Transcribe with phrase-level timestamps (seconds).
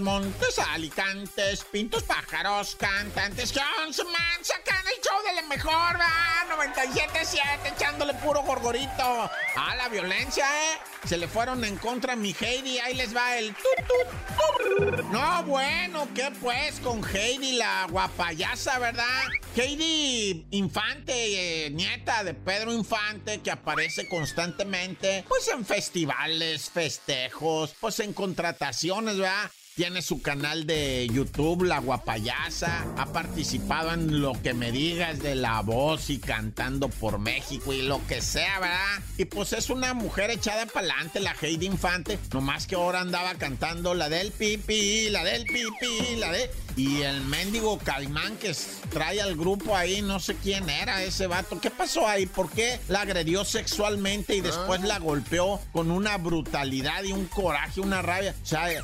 [0.00, 8.14] montes, alicantes, pintos, pájaros, cantantes, man, sacan el show de la mejor, va, 97.7, echándole
[8.14, 9.30] puro gorgorito.
[9.54, 10.78] A la violencia, ¿eh?
[11.06, 15.04] Se le fueron en contra a mi Heidi, ahí les va el tut, tut.
[15.10, 19.24] No, bueno, ¿qué pues con Heidi, la guapayasa, verdad?
[19.54, 28.00] Heidi Infante, eh, nieta de Pedro Infante, que aparece constantemente, pues en festivales, festejos, pues
[28.00, 29.50] en contrataciones, ¿verdad?
[29.74, 32.84] Tiene su canal de YouTube, La Guapayasa.
[32.98, 37.80] Ha participado en lo que me digas de la voz y cantando por México y
[37.80, 39.02] lo que sea, ¿verdad?
[39.16, 42.18] Y pues es una mujer echada para adelante, la Heidi Infante.
[42.34, 46.50] Nomás que ahora andaba cantando la del pipi, la del pipi, la de.
[46.76, 48.54] Y el mendigo Caimán que
[48.90, 51.60] trae al grupo ahí, no sé quién era ese vato.
[51.60, 52.26] ¿Qué pasó ahí?
[52.26, 57.80] ¿Por qué la agredió sexualmente y después la golpeó con una brutalidad y un coraje,
[57.80, 58.34] una rabia?
[58.42, 58.80] O sea, eh,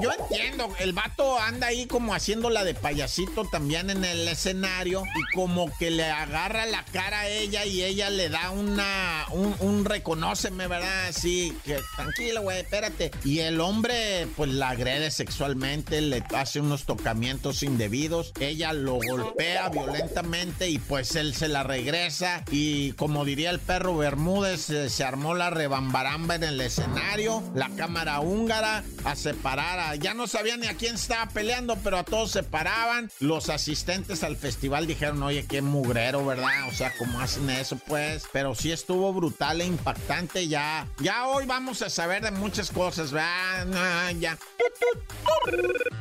[0.00, 5.36] yo entiendo, el vato anda ahí como haciéndola de payasito también en el escenario y
[5.36, 9.84] como que le agarra la cara a ella y ella le da una, un, un
[9.84, 11.08] reconóceme, ¿verdad?
[11.08, 13.10] Así, que tranquilo, güey, espérate.
[13.24, 17.25] Y el hombre, pues la agrede sexualmente, le hace unos tocamientos
[17.62, 23.60] indebidos, ella lo golpea violentamente y pues él se la regresa y como diría el
[23.60, 29.78] perro Bermúdez, eh, se armó la rebambaramba en el escenario, la cámara húngara a separar,
[29.78, 34.22] a, ya no sabía ni a quién estaba peleando, pero a todos separaban, los asistentes
[34.22, 36.68] al festival dijeron, oye, qué mugrero, ¿verdad?
[36.68, 38.24] O sea, ¿cómo hacen eso pues?
[38.32, 43.12] Pero sí estuvo brutal e impactante ya, ya hoy vamos a saber de muchas cosas,
[43.12, 43.66] ¿verdad?
[43.74, 44.38] Ah, ya.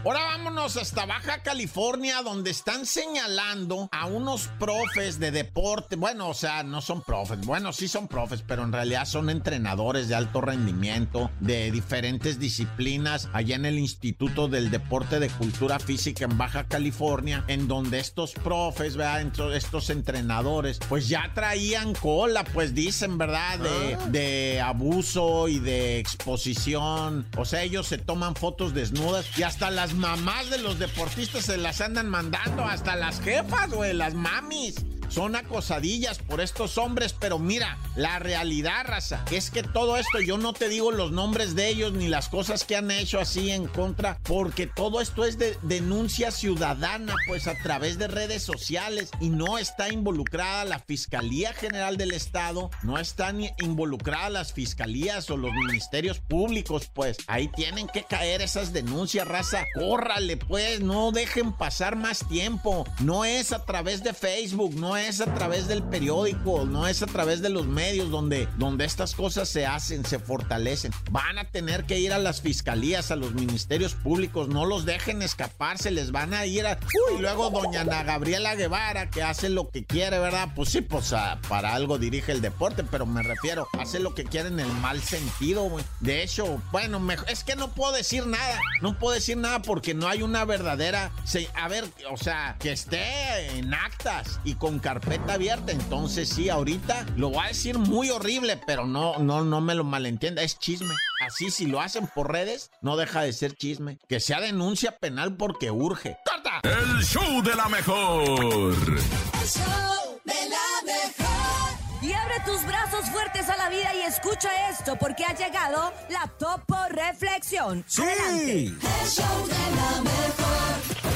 [0.03, 5.95] Ahora vámonos hasta Baja California, donde están señalando a unos profes de deporte.
[5.95, 7.39] Bueno, o sea, no son profes.
[7.45, 13.29] Bueno, sí son profes, pero en realidad son entrenadores de alto rendimiento de diferentes disciplinas
[13.31, 18.33] allá en el Instituto del Deporte de Cultura Física en Baja California, en donde estos
[18.33, 19.21] profes, ¿verdad?
[19.55, 23.59] Estos entrenadores, pues ya traían cola, pues dicen, ¿verdad?
[23.59, 27.25] De, de abuso y de exposición.
[27.37, 31.04] O sea, ellos se toman fotos desnudas y hasta las mamás de los deportistas
[31.41, 34.75] se las andan mandando, hasta las jefas, güey, las mamis.
[35.09, 40.37] Son acosadillas por estos hombres, pero mira, la realidad, raza, es que todo esto, yo
[40.37, 43.67] no te digo los nombres de ellos ni las cosas que han hecho así en
[43.67, 49.29] contra, porque todo esto es de denuncia ciudadana, pues a través de redes sociales y
[49.29, 55.53] no está involucrada la Fiscalía General del Estado, no están involucradas las fiscalías o los
[55.53, 59.63] ministerios públicos, pues ahí tienen que caer esas denuncias, raza.
[59.73, 62.85] Córrale, pues, no dejen pasar más tiempo.
[62.99, 67.07] No es a través de Facebook, no es a través del periódico, no es a
[67.07, 70.91] través de los medios donde, donde estas cosas se hacen, se fortalecen.
[71.11, 75.21] Van a tener que ir a las fiscalías, a los ministerios públicos, no los dejen
[75.21, 76.79] escapar, se les van a ir a...
[77.11, 80.49] Uy, luego doña Ana Gabriela Guevara, que hace lo que quiere, ¿verdad?
[80.55, 84.23] Pues sí, pues a- para algo dirige el deporte, pero me refiero, hace lo que
[84.23, 85.83] quiere en el mal sentido, güey.
[85.99, 89.93] De hecho, bueno, mejor, es que no puedo decir nada, no puedo decir nada porque
[89.93, 91.11] no hay una verdadera...
[91.55, 97.07] a ver, o sea, que esté en actas y con carpeta abierta, entonces sí, ahorita
[97.17, 100.93] lo voy a decir muy horrible, pero no, no, no me lo malentienda, es chisme.
[101.25, 103.97] Así si lo hacen por redes, no deja de ser chisme.
[104.07, 106.17] Que sea denuncia penal porque urge.
[106.23, 106.61] ¡Corta!
[106.61, 108.27] El show de la mejor.
[108.29, 112.03] El show de la mejor.
[112.03, 116.27] Y abre tus brazos fuertes a la vida y escucha esto porque ha llegado la
[116.37, 117.83] Topo Reflexión.
[117.97, 118.65] Adelante.
[118.65, 121.14] El show de la mejor.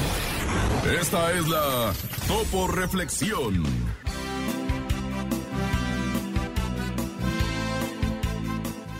[0.84, 1.92] Esta es la
[2.26, 3.64] Topo Reflexión.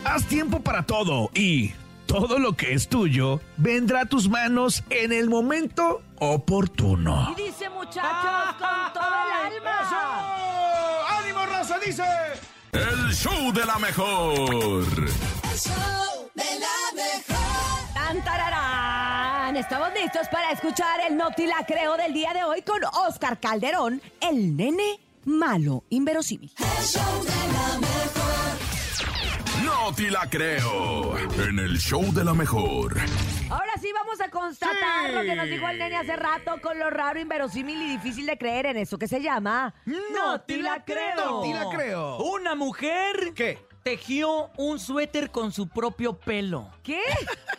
[0.05, 1.73] Haz tiempo para todo y
[2.05, 7.33] todo lo que es tuyo vendrá a tus manos en el momento oportuno.
[7.37, 11.07] Y dice muchachos con todo el alma.
[11.19, 11.79] ¡Ánimo, raza!
[11.79, 12.03] Dice.
[12.73, 14.39] El show de la mejor.
[14.43, 17.93] El show de la mejor.
[17.93, 18.23] Tan,
[19.55, 24.01] Estamos listos para escuchar el Noti La Creo del día de hoy con Oscar Calderón,
[24.21, 26.51] el nene malo, inverosímil.
[26.57, 28.21] El show de la mejor.
[29.65, 31.17] No te la creo.
[31.17, 32.97] En el show de la mejor.
[33.49, 36.89] Ahora sí vamos a constatar lo que nos dijo el nene hace rato con lo
[36.89, 41.15] raro, inverosímil y difícil de creer en eso que se llama No te la creo.
[41.17, 42.17] No te la creo.
[42.17, 43.70] Una mujer ¿Qué?
[43.83, 46.69] Tejió un suéter con su propio pelo.
[46.83, 47.01] ¿Qué?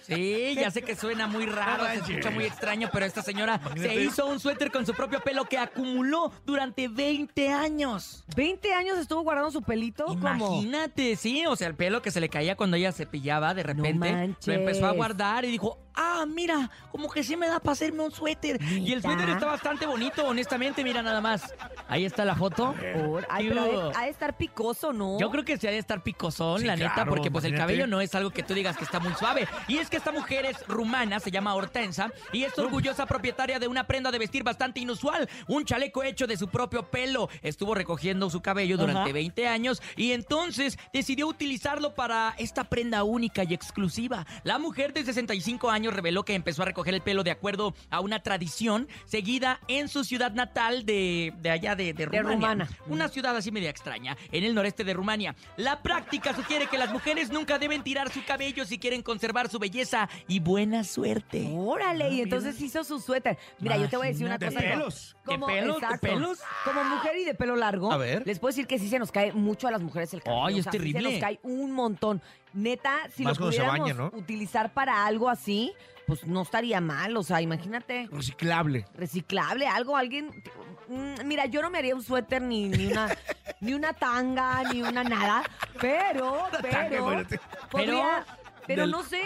[0.02, 3.94] Sí, ya sé que suena muy raro, se escucha muy extraño, pero esta señora se
[4.02, 8.24] hizo un suéter con su propio pelo que acumuló durante 20 años.
[8.36, 10.06] ¿20 años estuvo guardando su pelito?
[10.06, 10.22] ¿Cómo?
[10.22, 13.62] Imagínate, sí, o sea, el pelo que se le caía cuando ella se pillaba, de
[13.62, 14.46] repente manches.
[14.46, 18.02] lo empezó a guardar y dijo, ah, mira, como que sí me da para hacerme
[18.02, 18.60] un suéter.
[18.62, 21.54] Y el suéter está bastante bonito, honestamente, mira nada más.
[21.88, 22.74] Ahí está la foto.
[23.06, 25.18] Por- Ay, ¿Qué pero ha de, ha de estar picoso, ¿no?
[25.18, 27.56] Yo creo que se ha de estar picosón, Sí, la neta, claro, porque pues el
[27.56, 29.46] cabello no es algo que tú digas que está muy suave.
[29.68, 33.68] Y es que esta mujer es rumana, se llama Hortensa, y es orgullosa propietaria de
[33.68, 37.28] una prenda de vestir bastante inusual, un chaleco hecho de su propio pelo.
[37.42, 39.12] Estuvo recogiendo su cabello durante Ajá.
[39.12, 44.26] 20 años y entonces decidió utilizarlo para esta prenda única y exclusiva.
[44.44, 48.00] La mujer de 65 años reveló que empezó a recoger el pelo de acuerdo a
[48.00, 52.32] una tradición seguida en su ciudad natal de, de allá de, de Rumania.
[52.34, 52.68] Rumana.
[52.86, 55.34] Una ciudad así media extraña, en el noreste de Rumania.
[55.56, 59.58] La práctica sugiere que las mujeres nunca deben tirar su cabello si quieren conservar su
[59.58, 61.48] belleza y buena suerte.
[61.54, 63.38] Órale, y entonces hizo su suéter.
[63.58, 64.60] Mira, yo te voy a decir una De cosa.
[64.60, 65.16] ¿De pelos?
[65.26, 65.98] ¿De exacto.
[66.00, 66.38] pelos?
[66.64, 68.26] Como mujer y de pelo largo, A ver.
[68.26, 70.44] les puedo decir que sí se nos cae mucho a las mujeres el cabello.
[70.46, 71.00] Ay, o es sea, sí terrible.
[71.02, 72.20] se nos cae un montón.
[72.54, 74.06] Neta, si Más lo pudiéramos baña, ¿no?
[74.14, 75.72] utilizar para algo así,
[76.06, 77.16] pues no estaría mal.
[77.16, 78.84] O sea, imagínate, Reciclable.
[78.94, 80.42] reciclable, algo, alguien...
[80.88, 83.08] Mm, Mira, yo no me haría un suéter ni, ni una
[83.60, 85.42] ni una tanga, ni una nada,
[85.80, 87.22] pero, pero,
[87.70, 88.24] podría-
[88.66, 89.22] pero Del- no sé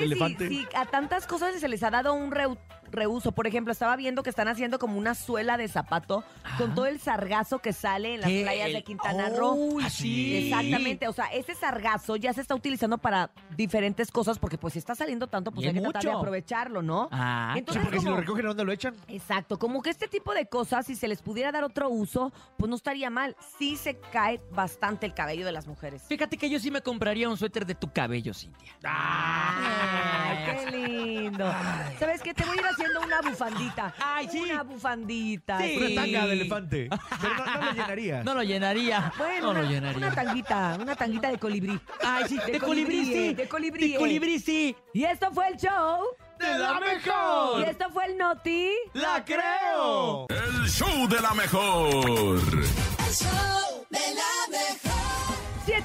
[0.49, 2.59] si, a tantas cosas se les ha dado un reu-
[2.97, 3.33] reuso.
[3.33, 6.25] Por ejemplo, estaba viendo que están haciendo como una suela de zapato
[6.59, 8.43] con todo el sargazo que sale en las ¿Qué?
[8.43, 9.81] playas de Quintana ¡Uy, Roo.
[9.91, 10.47] sí!
[10.49, 14.79] Exactamente, o sea, ese sargazo ya se está utilizando para diferentes cosas porque pues si
[14.79, 17.09] está saliendo tanto, pues Y hay que tratar de aprovecharlo, ¿no?
[17.13, 18.95] Ah, Entonces, porque si lo recogen, ¿a dónde lo echan?
[19.09, 22.69] Exacto, como que este tipo de cosas, si se les pudiera dar otro uso, pues
[22.69, 23.37] no estaría mal.
[23.59, 26.03] Sí se cae bastante el cabello de las mujeres.
[26.09, 28.73] Fíjate que yo sí me compraría un suéter de tu cabello, Cintia.
[28.85, 31.53] Ay, qué lindo.
[31.99, 32.35] ¿Sabes qué?
[32.35, 33.95] Te voy a ir haciendo una bufandita.
[33.99, 34.41] Ay, sí.
[34.41, 35.59] Una bufandita.
[35.61, 35.77] Sí.
[35.79, 36.89] Una tanga de elefante.
[37.21, 38.23] Pero no, no lo llenaría.
[38.23, 39.13] No lo llenaría.
[39.19, 39.97] Bueno, no lo una, llenaría.
[39.99, 41.81] una tanguita, una tanguita de colibrí.
[42.05, 43.35] Ay, sí, de, colibrí, sí.
[43.35, 43.93] De colibrí.
[43.93, 44.77] De colibrí, sí.
[44.93, 46.05] Y esto fue el show.
[46.39, 47.65] ¡De la Y mejor!
[47.65, 48.71] esto fue el Noti.
[48.93, 50.27] ¡La creo!
[50.29, 51.89] El show de la mejor.
[51.89, 53.46] El show de la mejor.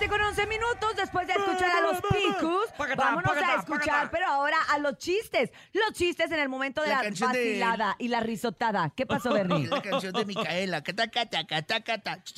[0.01, 2.65] 7 con 11 minutos después de escuchar a los picus.
[2.97, 5.51] Vámonos a escuchar, pero ahora a los chistes.
[5.73, 8.91] Los chistes en el momento de La la, de- vacilada y la risotada.
[8.95, 9.67] ¿Qué pasó, Bernie?
[9.67, 10.81] La canción de Micaela.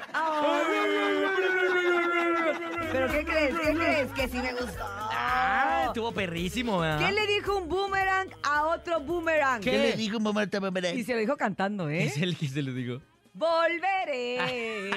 [2.93, 3.55] ¿Pero qué crees?
[3.59, 4.13] ¿Qué crees?
[4.13, 4.83] Que sí me gustó.
[4.83, 7.07] Ah, estuvo perrísimo, ¿verdad?
[7.07, 9.61] ¿Qué le dijo un boomerang a otro boomerang?
[9.61, 10.47] ¿Qué le dijo mamá?
[10.61, 10.81] mamá?
[10.89, 12.05] Y se lo dijo cantando, ¿eh?
[12.05, 13.01] Es el que se lo digo.
[13.37, 14.91] Volveré.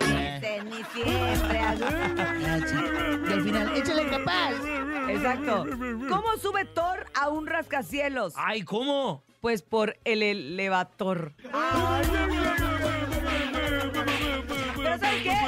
[0.00, 1.60] Este ni siempre.
[3.28, 4.52] Y al final, échale capaz.
[5.08, 5.64] Exacto.
[6.08, 8.34] ¿Cómo sube Thor a un rascacielos?
[8.36, 9.22] Ay, ¿cómo?
[9.40, 10.56] Pues por el
[11.52, 12.75] ¿sabes qué?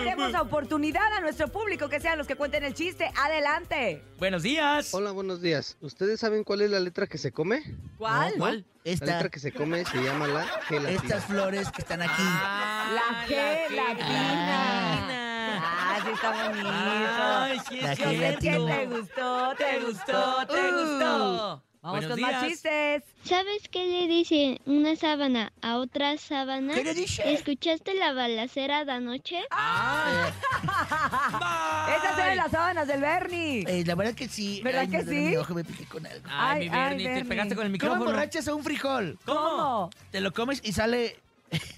[0.04, 3.10] Demos la oportunidad a nuestro público que sean los que cuenten el chiste.
[3.16, 4.02] Adelante.
[4.18, 4.92] Buenos días.
[4.94, 5.76] Hola, buenos días.
[5.80, 7.62] ¿Ustedes saben cuál es la letra que se come?
[7.98, 8.34] ¿Cuál?
[8.38, 8.64] ¿Cuál?
[8.84, 10.90] La Esta, letra que se come se llama la gelatina.
[11.02, 12.22] estas flores que están aquí.
[12.22, 15.60] La G latina.
[15.60, 16.68] Ah, sí está bonito.
[16.70, 21.64] Ay, sí La es Yo sé que te gustó, Te gustó, te gustó.
[21.80, 22.52] Vamos Buenos con más días.
[22.52, 23.02] chistes.
[23.24, 26.74] ¿Sabes qué le dice una sábana a otra sábana?
[26.74, 27.32] ¿Qué le dice?
[27.32, 29.38] ¿Escuchaste la balacera de anoche?
[29.52, 30.28] Ah.
[31.96, 33.64] Esas eran las sábanas del Bernie.
[33.68, 34.60] Eh, la verdad que sí.
[34.64, 35.14] ¿Verdad Ay, que sí?
[35.14, 36.26] Mi ojo me piqué con algo.
[36.28, 38.10] Ay, mi Bernie, te pegaste con el ¿Cómo micrófono.
[38.10, 39.18] emborrachas a un frijol?
[39.24, 39.90] ¿Cómo?
[40.10, 41.16] Te lo comes y sale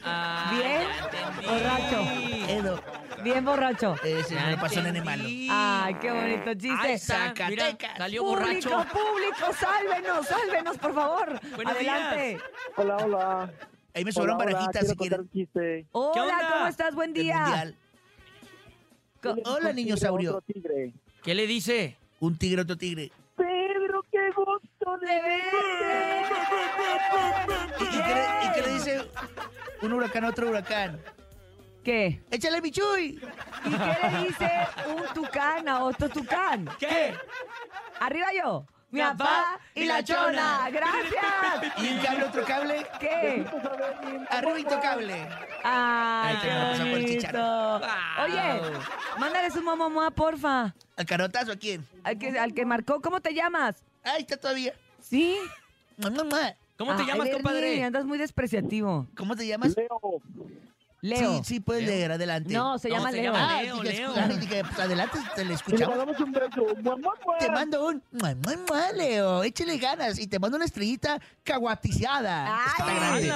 [0.03, 1.47] Ah, ¿Bien?
[1.47, 2.51] Borracho.
[2.51, 2.83] Edo.
[3.23, 3.97] Bien borracho.
[4.03, 5.25] Ese me lo pasó nene malo.
[5.51, 6.69] Ay, qué bonito chiste.
[6.87, 7.97] mira, Zacatecas.
[7.99, 8.87] salió Público, borracho.
[8.93, 11.41] público, sálvenos, sálvenos, por favor.
[11.57, 12.39] Buenos Adelante.
[12.77, 13.51] Hola, hola.
[13.95, 14.97] Ahí me sobraron barajitas si quieren.
[14.97, 15.87] contar un chiste.
[15.93, 16.49] Hola, onda?
[16.53, 16.95] ¿cómo estás?
[16.95, 17.73] Buen día.
[19.45, 20.37] Hola, un niño saurio.
[20.37, 20.93] otro tigre.
[21.23, 21.97] ¿Qué le dice?
[22.21, 23.11] Un tigre, otro tigre.
[23.37, 26.23] Pedro, qué gusto de verte.
[27.81, 29.01] ¿Y, y qué, le, y qué le dice
[29.83, 31.01] un huracán a otro huracán?
[31.85, 32.23] ¿Qué?
[32.31, 33.21] ¡Échale, Michuy!
[33.65, 34.51] ¿Y qué le dice
[34.87, 36.69] un tucán a otro tucán?
[36.79, 37.15] ¿Qué?
[38.01, 38.67] Arriba yo.
[38.91, 40.69] Mi Mi papá y la chona.
[40.71, 41.79] Gracias.
[41.79, 42.87] ¿Y un cable, otro cable?
[42.99, 43.47] ¿Qué?
[44.31, 45.29] Arriba y cable.
[45.63, 47.81] Ay, Ahí qué tenemos a por el bonito.
[48.25, 48.79] Oye,
[49.19, 50.75] mándales un mamá, porfa.
[50.97, 51.87] ¿Al carotazo a quién?
[52.03, 53.83] Al que, al que marcó, ¿cómo te llamas?
[54.03, 54.75] Ahí está todavía.
[55.01, 55.39] ¿Sí?
[55.97, 56.55] Mamá, mamá.
[56.77, 57.85] ¿Cómo te Ay, llamas, Bernie, compadre?
[57.85, 59.07] Andas muy despreciativo.
[59.17, 59.77] ¿Cómo te llamas?
[59.77, 60.01] Leo,
[61.03, 61.39] Leo.
[61.39, 61.93] Sí, sí, puedes Leo.
[61.95, 62.53] leer, adelante.
[62.53, 63.33] No, se No, llama se Leo.
[63.35, 64.13] Ah, Leo, dije, Leo.
[64.39, 65.97] dije, pues adelante, te le y le escuchamos.
[65.97, 66.67] damos un beso.
[66.83, 67.39] Mua, mua, mua.
[67.39, 72.59] Te mando un mua, mua, mua, Leo, échale ganas y te mando una estrellita caguatizada.
[72.65, 72.71] Ay.
[72.71, 73.33] Está grande.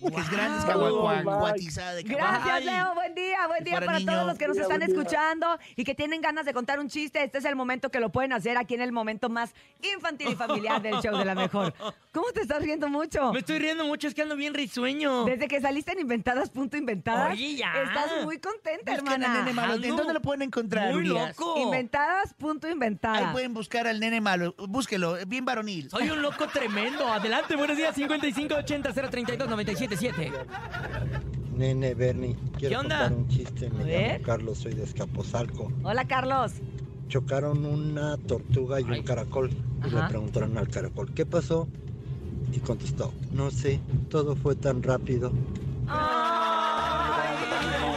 [0.00, 0.72] Porque es grande, es Wow.
[0.74, 2.64] cagua- caguatizada de Gracias.
[2.64, 2.94] Leo.
[2.94, 6.20] Buen día, buen día para para todos los que nos están escuchando y que tienen
[6.20, 7.22] ganas de contar un chiste.
[7.22, 9.52] Este es el momento que lo pueden hacer aquí en el momento más
[9.94, 11.74] infantil y familiar del show de la mejor.
[12.12, 13.32] ¿Cómo te estás riendo mucho?
[13.32, 15.24] Me estoy riendo mucho, es que ando bien risueño.
[15.24, 16.93] Desde que saliste en Inventadas, punto inventadas.
[17.32, 17.72] Oye, ya.
[17.82, 19.52] Estás muy contenta, Busquen al nene hermana.
[19.52, 19.74] malo.
[19.74, 21.36] ¿En Ando dónde lo pueden encontrar, Muy Urias?
[21.38, 21.58] loco.
[21.58, 23.18] Inventadas, punto inventada.
[23.18, 24.54] Ahí pueden buscar al nene malo.
[24.68, 25.90] Búsquelo, bien varonil.
[25.90, 27.06] Soy un loco tremendo.
[27.06, 27.94] Adelante, buenos días.
[27.94, 30.32] 5580 032 977.
[31.56, 32.98] Nene, Bernie, quiero ¿Qué onda?
[33.00, 33.70] contar un chiste.
[33.70, 34.12] Me A ver.
[34.12, 35.72] llamo Carlos, soy de Escaposalco.
[35.84, 36.52] Hola, Carlos.
[37.08, 39.50] Chocaron una tortuga y un caracol.
[39.84, 40.02] Y Ajá.
[40.02, 41.68] le preguntaron al caracol, ¿qué pasó?
[42.52, 45.32] Y contestó, no sé, todo fue tan rápido.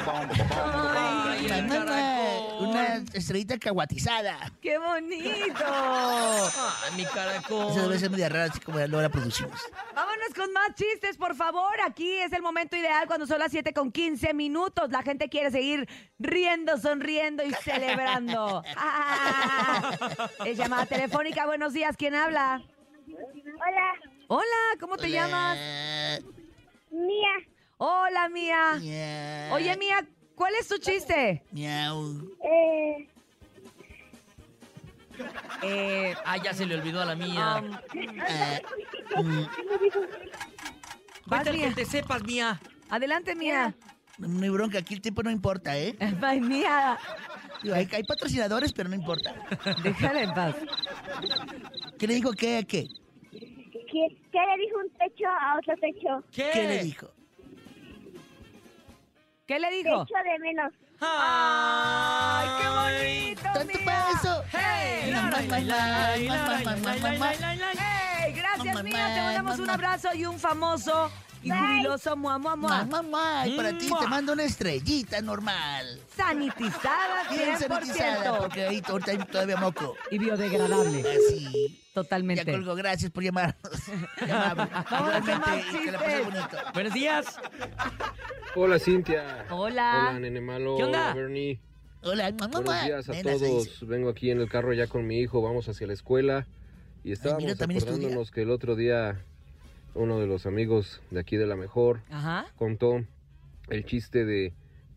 [0.09, 1.47] Ay,
[2.59, 4.51] una estrellita caguatizada.
[4.61, 5.65] ¡Qué bonito!
[5.65, 7.71] Ay, mi caracol.
[7.71, 9.61] Esa debe ser media rara, así como ya lo la producimos.
[9.93, 11.73] Vámonos con más chistes, por favor.
[11.85, 14.89] Aquí es el momento ideal cuando son las 7 con 15 minutos.
[14.91, 15.87] La gente quiere seguir
[16.19, 18.63] riendo, sonriendo y celebrando.
[18.75, 19.97] Ah.
[20.45, 21.45] Es llamada telefónica.
[21.45, 21.95] Buenos días.
[21.97, 22.61] ¿Quién habla?
[23.07, 23.93] Hola,
[24.27, 25.57] Hola, ¿cómo te llamas?
[26.91, 27.56] Mía.
[27.77, 28.75] Hola, Mía.
[28.79, 29.53] Miau.
[29.55, 30.05] Oye, Mía,
[30.35, 31.43] ¿cuál es tu chiste?
[31.51, 32.35] Miau.
[32.43, 33.07] Eh,
[35.63, 37.57] Eh, Ah, ya se le olvidó a la mía.
[37.63, 38.61] um, Eh,
[39.17, 39.43] mm,
[41.25, 42.59] vas, que te sepas, mía.
[42.89, 43.73] Adelante, Mía.
[44.19, 45.95] no hay bronca, aquí el tiempo no importa, ¿eh?
[46.21, 46.97] Ay, Mía.
[47.63, 49.33] Digo, Hay, hay patrocinadores, pero no importa.
[49.83, 50.55] Déjala en paz.
[51.97, 52.87] ¿Qué le dijo qué a qué?
[53.31, 53.39] ¿qué,
[54.31, 56.23] ¿Qué le dijo un techo a otro techo?
[56.31, 56.49] ¿Qué?
[56.53, 57.09] ¿Qué le dijo?
[59.47, 60.05] ¿Qué le dijo?
[60.05, 60.73] Techo de menos.
[60.99, 63.85] ¡Ay, qué bonito, ¡Tanto Mía!
[63.85, 64.43] para eso!
[64.51, 65.13] ¡Hey!
[67.77, 68.33] ¡Hey!
[68.35, 69.13] Gracias, Mía.
[69.13, 71.09] Te mandamos un abrazo y un famoso
[71.47, 72.69] y jubiloso mua, mua, mua.
[72.83, 73.99] Mamá, mamá, y para ti Mua.
[74.01, 75.99] te mando una estrellita normal.
[76.15, 77.67] Sanitizada Bien 100%.
[77.67, 79.95] sanitizada, porque ahí ahorita hay todavía moco.
[80.11, 81.01] Y biodegradable.
[81.01, 81.69] Así.
[81.69, 82.51] Ya Totalmente.
[82.51, 83.57] colgo, gracias por llamarnos.
[84.19, 84.69] Qué amable.
[84.91, 86.33] Igualmente, y que la pases chistes.
[86.33, 86.57] bonito.
[86.73, 87.39] Buenos días.
[88.55, 89.45] Hola Cintia.
[89.49, 90.07] Hola.
[90.09, 90.77] Hola nene malo.
[90.77, 91.05] ¿Qué onda?
[91.05, 91.59] Hola Bernie.
[92.03, 93.87] Hola, mamá, Buenos días a Nena, se todos.
[93.87, 95.41] Vengo aquí en el carro ya con mi hijo.
[95.41, 96.47] Vamos hacia la escuela.
[97.03, 97.95] Y estábamos mira, también estudia.
[97.97, 99.23] acordándonos que el otro día
[99.97, 102.45] uno de los amigos de aquí de la mejor Ajá.
[102.55, 103.03] contó
[103.69, 104.53] el chiste de,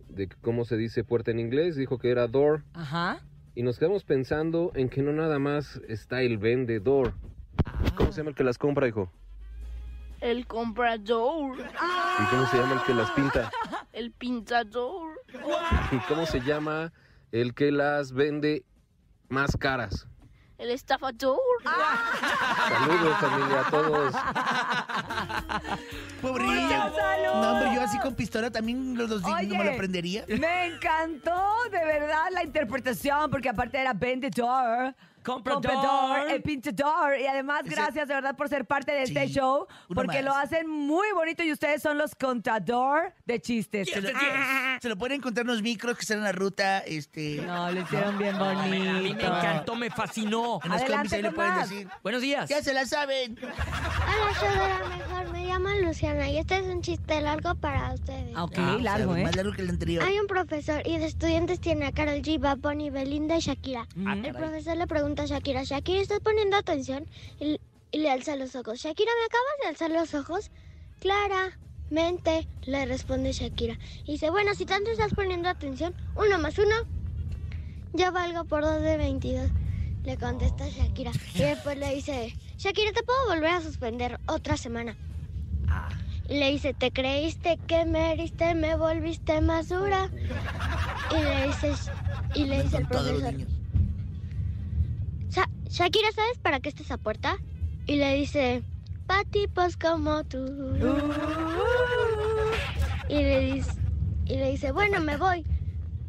[0.09, 1.76] de cómo se dice puerta en inglés.
[1.76, 2.62] Dijo que era door.
[2.75, 3.21] Ajá.
[3.54, 7.14] Y nos quedamos pensando en que no nada más está el vendedor.
[7.97, 9.11] ¿Cómo se llama el que las compra, hijo?
[10.21, 13.50] El comprador, ¿Y cómo se llama el que las pinta?
[13.92, 15.19] el pintador,
[15.92, 16.92] ¿Y cómo se llama
[17.33, 18.64] el que las vende
[19.30, 20.07] más caras?
[20.59, 21.38] el estafador.
[21.64, 24.14] Saludos familia a todos.
[26.23, 26.69] Pobrillo.
[26.71, 27.40] Salud.
[27.43, 29.47] No, hombre, yo así con pistola también los dos Oye.
[29.49, 30.25] no me lo aprendería.
[30.29, 34.95] Me encantó de verdad la interpretación, porque aparte era vendedor.
[35.23, 36.31] Comprador.
[36.31, 37.19] el pintador.
[37.21, 40.23] Y además, Ese- gracias de verdad por ser parte de este Sí, show, uno porque
[40.23, 40.25] más.
[40.25, 43.90] lo hacen muy bonito y ustedes son los contador de chistes.
[43.90, 44.09] Se lo,
[44.81, 47.43] se lo pueden encontrar en los micros que están en la ruta, este...
[47.47, 48.61] No, lo hicieron bien bonito.
[48.61, 48.79] A mí
[49.14, 50.59] me encantó, me fascinó.
[50.64, 51.88] En los Adelante combis ahí pueden decir.
[52.02, 52.49] Buenos días.
[52.49, 53.37] Ya se la saben.
[53.42, 55.33] Hola, show de la mejor.
[55.33, 58.33] Me llamo Luciana y este es un chiste largo para ustedes.
[58.35, 59.23] Ah, Ok, Ah, o sea, largo, ¿eh?
[59.25, 60.04] Más largo que el anterior.
[60.04, 63.87] Hay un profesor y de estudiantes tiene a Carol G, Bad Bunny, Belinda y Shakira.
[63.95, 64.25] Mm.
[64.25, 67.07] El profesor le pregunta a Shakira, Shakira, ¿estás poniendo atención?
[67.38, 68.78] Y, y le alza los ojos.
[68.80, 70.50] Shakira, ¿me acabas de alzar los ojos?
[71.00, 71.59] Clara,
[71.90, 73.78] mente, le responde Shakira.
[74.04, 76.75] Y dice, bueno, si tanto estás poniendo atención, uno más uno,
[77.92, 79.50] yo valgo por dos de 22.
[80.04, 81.12] Le contesta Shakira.
[81.35, 84.97] Y después le dice, Shakira, ¿te puedo volver a suspender otra semana?
[86.28, 90.09] Y le dice, ¿te creíste que me heriste, me volviste más dura?
[91.11, 91.73] Y le dice,
[92.35, 93.35] y le dice el profesor,
[95.28, 97.37] "Sha- Shakira, ¿sabes para qué está esa puerta?
[97.87, 98.62] Y le dice,
[99.07, 100.38] pa' tipos como tú.
[103.09, 103.73] Y le dice,
[104.26, 105.45] y le dice, bueno, me voy,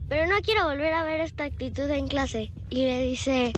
[0.07, 2.51] pero no quiero volver a ver esta actitud en clase.
[2.69, 3.53] Y le dice,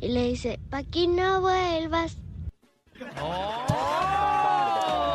[0.00, 2.16] y le dice, pa' aquí no vuelvas.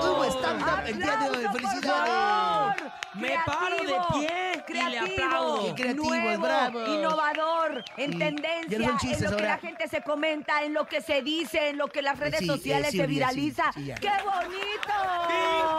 [0.04, 1.46] Hubo stand-up el día de hoy.
[1.54, 2.84] ¡Felicidades!
[3.16, 5.76] Me paro de pie y le creativo, aplaudo.
[5.76, 6.88] Qué creativos, nuevo, bravos.
[6.90, 9.48] innovador, en tendencia, en lo que ahora.
[9.48, 12.48] la gente se comenta, en lo que se dice, en lo que las redes Sí,
[12.48, 13.72] sociales eh, sí, se viraliza.
[13.74, 13.92] sí.
[14.00, 14.94] ¡Qué bonito!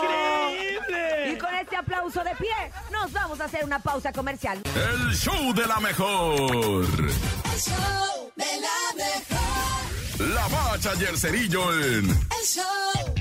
[0.03, 1.33] ¡Increíble!
[1.33, 2.53] Y con este aplauso de pie,
[2.91, 4.61] nos vamos a hacer una pausa comercial.
[4.75, 6.43] El show de la mejor.
[6.45, 8.72] El show de la
[9.03, 10.29] mejor.
[10.35, 13.15] La bacha y el cerillo en El show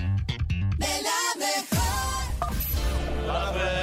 [0.78, 2.48] de la mejor.
[3.28, 3.81] ¡La bacha!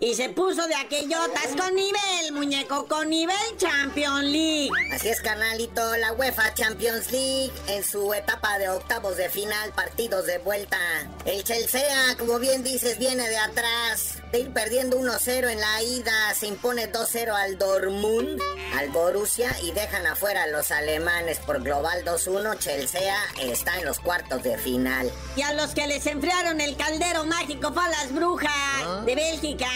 [0.00, 4.70] Y se puso de aquellotas con nivel, muñeco, con nivel Champion League.
[4.92, 10.26] Así es, carnalito, la UEFA Champions League en su etapa de octavos de final, partidos
[10.26, 10.78] de vuelta.
[11.24, 16.34] El Chelsea, como bien dices, viene de atrás, de ir perdiendo 1-0 en la ida,
[16.34, 18.40] se impone 2-0 al Dortmund,
[18.76, 22.58] al Borussia y dejan afuera a los alemanes por global 2-1.
[22.58, 25.10] Chelsea está en los cuartos de final.
[25.36, 29.66] Y a los que les enfriaron el caldero mágico fue a las brujas de Bélgica.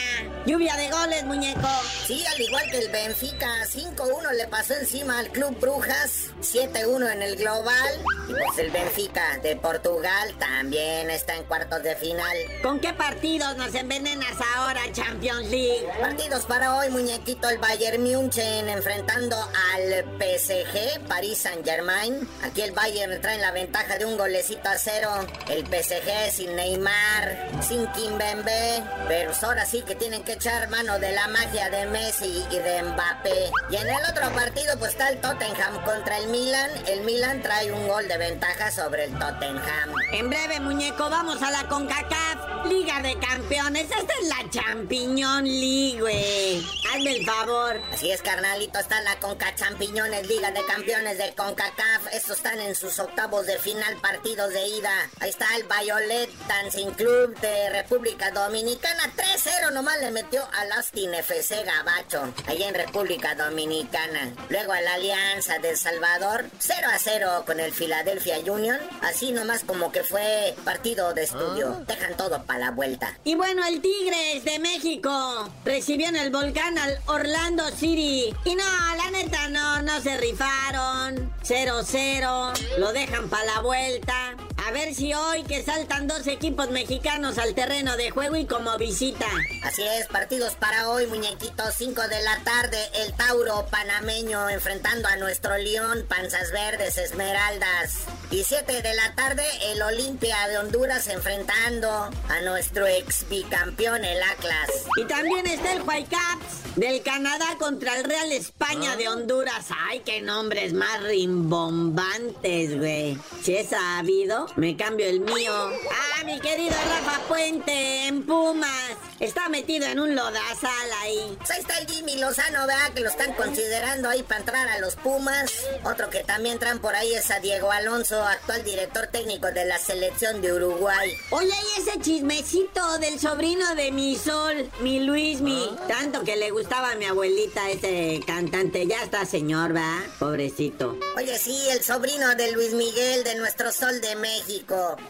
[0.47, 1.69] Lluvia de goles, muñeco.
[2.07, 7.23] Sí, al igual que el Benfica, 5-1 le pasó encima al Club Brujas, 7-1 en
[7.23, 8.03] el global.
[8.29, 12.37] Y pues el Benfica de Portugal también está en cuartos de final.
[12.63, 15.87] ¿Con qué partidos nos envenenas ahora, Champions League?
[16.01, 19.37] Partidos para hoy, muñequito, el Bayern München enfrentando
[19.75, 22.29] al PSG, Paris Saint Germain.
[22.43, 25.11] Aquí el Bayern trae la ventaja de un golecito a cero.
[25.49, 28.83] El PSG sin Neymar, sin Kimbembe.
[29.07, 32.83] Pero ahora sí que tienen que echar mano de la magia de Messi y de
[32.83, 33.53] Mbappé.
[33.71, 36.71] Y en el otro partido pues está el Tottenham contra el Milan.
[36.87, 39.95] El Milan trae un gol de ventaja sobre el Tottenham.
[40.13, 43.91] En breve, muñeco, vamos a la CONCACAF, Liga de Campeones.
[43.91, 46.67] Esta es la Champiñón League, güey.
[46.93, 47.81] Hazme el favor.
[47.93, 52.15] Así es, carnalito, está la Conca Champiñones, Liga de Campeones de CONCACAF.
[52.15, 55.11] Estos están en sus octavos de final, partidos de ida.
[55.21, 59.13] Ahí está el Violet Dancing Club de República Dominicana.
[59.15, 64.33] 3-0 nomás le metió al Austin FC Gabacho, ahí en República Dominicana.
[64.49, 68.79] Luego a la Alianza de El Salvador, 0-0 con el Philadelphia Union.
[69.03, 71.83] Así nomás como que fue partido de estudio.
[71.87, 73.19] Dejan todo para la vuelta.
[73.25, 78.35] Y bueno, el Tigres de México recibió en el volcán al Orlando City.
[78.45, 78.65] Y no,
[78.97, 81.33] la neta, no, no se rifaron.
[81.43, 82.79] 0-0.
[82.79, 84.37] Lo dejan para la vuelta.
[84.71, 88.79] A ver si hoy que saltan dos equipos mexicanos al terreno de juego y como
[88.79, 89.27] visita.
[89.65, 91.75] Así es, partidos para hoy, muñequitos.
[91.77, 98.05] 5 de la tarde, el Tauro panameño enfrentando a nuestro León, Panzas Verdes, Esmeraldas.
[98.31, 104.23] Y 7 de la tarde, el Olimpia de Honduras enfrentando a nuestro ex bicampeón, el
[104.23, 104.71] Atlas.
[104.97, 109.67] Y también está el Whitecaps del Canadá contra el Real España de Honduras.
[109.89, 113.19] Ay, qué nombres más rimbombantes, güey.
[113.43, 115.53] Si es sabido, me cambio el mío.
[115.55, 118.93] Ah, mi querido Rafa Puente, en Pumas.
[119.19, 121.37] Está metido en un lodazal ahí.
[121.39, 122.93] Pues ahí está el Jimmy Lozano, ¿verdad?
[122.95, 125.51] Que lo están considerando ahí para entrar a los Pumas.
[125.85, 129.79] Otro que también traen por ahí es a Diego Alonso, actual director técnico de la
[129.79, 131.17] selección de Uruguay.
[131.31, 135.75] Oye, y ese chismecito del sobrino de mi sol, mi Luis, mi.
[135.89, 138.87] Tanto que le gustaba a mi abuelita ese cantante.
[138.87, 140.03] Ya está, señor, ¿va?
[140.19, 140.99] Pobrecito.
[141.17, 144.50] Oye, sí, el sobrino de Luis Miguel de nuestro Sol de México.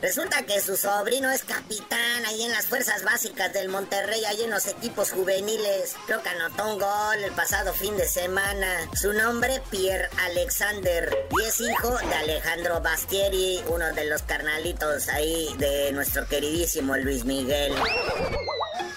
[0.02, 4.50] Resulta que su sobrino es capitán ahí en las fuerzas básicas del Monterrey, ahí en
[4.50, 5.94] los equipos juveniles.
[6.06, 8.88] Creo que anotó un gol el pasado fin de semana.
[8.94, 11.26] Su nombre, Pierre Alexander.
[11.30, 17.24] Y es hijo de Alejandro Bastieri, uno de los carnalitos ahí de nuestro queridísimo Luis
[17.24, 17.72] Miguel.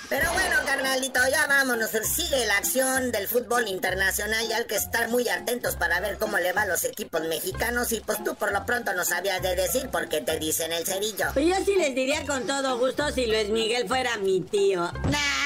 [0.09, 1.89] Pero bueno, carnalito, ya vámonos.
[1.89, 6.37] Sigue la acción del fútbol internacional y hay que estar muy atentos para ver cómo
[6.37, 7.91] le va a los equipos mexicanos.
[7.91, 11.27] Y pues tú por lo pronto no sabías de decir porque te dicen el cerillo.
[11.33, 14.91] Pues yo sí les diría con todo gusto si Luis Miguel fuera mi tío.
[15.05, 15.43] Nah.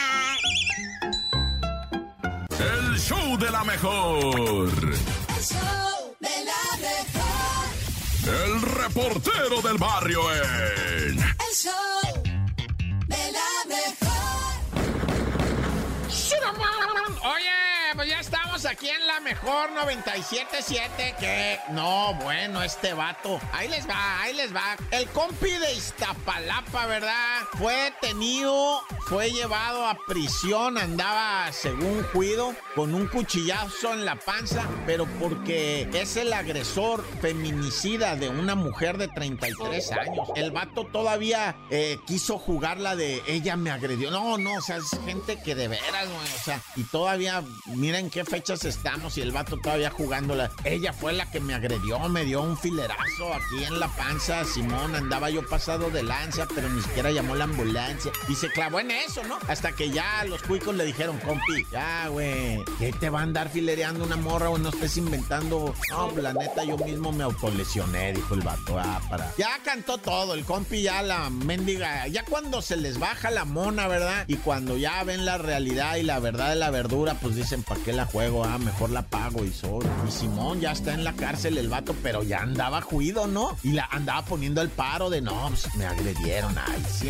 [3.07, 4.69] show de la mejor.
[5.37, 7.67] El show de la mejor.
[8.43, 11.19] El reportero del barrio en.
[11.19, 11.73] El show
[13.07, 14.06] de la mejor.
[17.23, 18.19] Oye, pues ya
[18.65, 23.39] aquí en la mejor 977 que no, bueno, este vato.
[23.51, 24.75] Ahí les va, ahí les va.
[24.91, 27.41] El compi de Iztapalapa, ¿verdad?
[27.57, 34.63] Fue detenido, fue llevado a prisión, andaba según cuido con un cuchillazo en la panza,
[34.85, 40.29] pero porque es el agresor feminicida de una mujer de 33 años.
[40.35, 44.11] El vato todavía eh, quiso jugar la de ella me agredió.
[44.11, 48.09] No, no, o sea, es gente que de veras, güey, o sea, y todavía, miren
[48.09, 50.49] qué estamos y el vato todavía jugándola.
[50.63, 54.95] Ella fue la que me agredió, me dio un filerazo aquí en la panza, Simón,
[54.95, 58.11] andaba yo pasado de lanza, pero ni siquiera llamó la ambulancia.
[58.29, 59.37] Y se clavó en eso, ¿no?
[59.49, 63.49] Hasta que ya los cuicos le dijeron, compi, ya, güey, ¿qué te va a andar
[63.49, 65.73] filereando una morra o no estés inventando?
[65.89, 69.33] No, la neta, yo mismo me autolesioné, dijo el vato, ah, para.
[69.37, 73.87] Ya cantó todo, el compi ya la mendiga, ya cuando se les baja la mona,
[73.87, 74.23] ¿verdad?
[74.27, 77.81] Y cuando ya ven la realidad y la verdad de la verdura, pues dicen, ¿para
[77.81, 78.36] qué la juego?
[78.43, 79.87] Ah, mejor la pago y solo.
[80.07, 83.57] Y Simón ya está en la cárcel el vato, pero ya andaba juido, ¿no?
[83.63, 87.09] Y la andaba poniendo el paro de, no, pues me agredieron, ay, sí.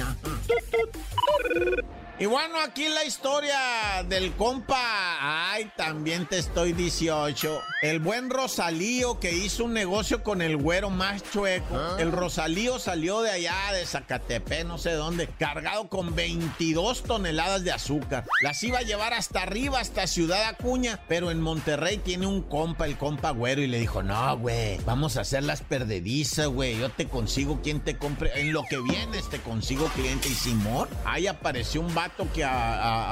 [2.19, 5.51] Y bueno, aquí la historia del compa.
[5.51, 7.62] Ay, también te estoy 18.
[7.84, 11.77] El buen Rosalío que hizo un negocio con el güero más chueco.
[11.99, 17.71] El Rosalío salió de allá, de Zacatepec, no sé dónde, cargado con 22 toneladas de
[17.71, 18.25] azúcar.
[18.41, 20.99] Las iba a llevar hasta arriba, hasta Ciudad Acuña.
[21.08, 25.17] Pero en Monterrey tiene un compa, el compa güero, y le dijo: No, güey, vamos
[25.17, 26.80] a hacer las perdedizas, güey.
[26.80, 28.41] Yo te consigo quien te compre.
[28.41, 30.30] En lo que vienes te consigo cliente.
[30.30, 31.93] Y Simón, ahí apareció un
[32.34, 33.10] que a-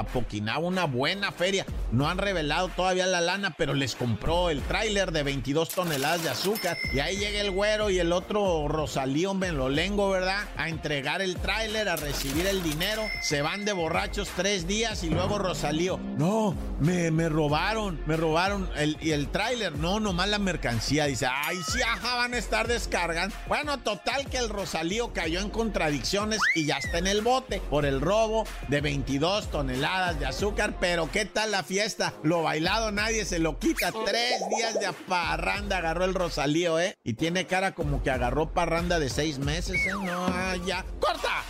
[0.58, 1.66] una buena feria.
[1.92, 6.30] No han revelado todavía la lana, pero les compró el tráiler de 22 toneladas de
[6.30, 6.78] azúcar.
[6.92, 10.44] Y ahí llega el güero y el otro Rosalío Benlolengo, ¿verdad?
[10.56, 13.02] A entregar el tráiler, a recibir el dinero.
[13.22, 15.98] Se van de borrachos tres días y luego Rosalío.
[16.16, 19.76] No, me, me robaron, me robaron el, y el tráiler.
[19.78, 21.06] No, nomás la mercancía.
[21.06, 23.32] Dice, ay, sí, ajá, van a estar descargan.
[23.48, 27.84] Bueno, total que el Rosalío cayó en contradicciones y ya está en el bote por
[27.86, 30.76] el robo de 22 toneladas de azúcar.
[30.78, 32.14] Pero ¿qué tal la fiesta?
[32.22, 33.90] Lo bailado nadie se lo quita.
[34.04, 36.96] Tres días de parranda agarró el Rosalío, ¿eh?
[37.02, 39.92] Y tiene cara como que agarró parranda de seis meses, ¿eh?
[39.92, 40.84] No, ya.
[41.00, 41.42] ¡Corta!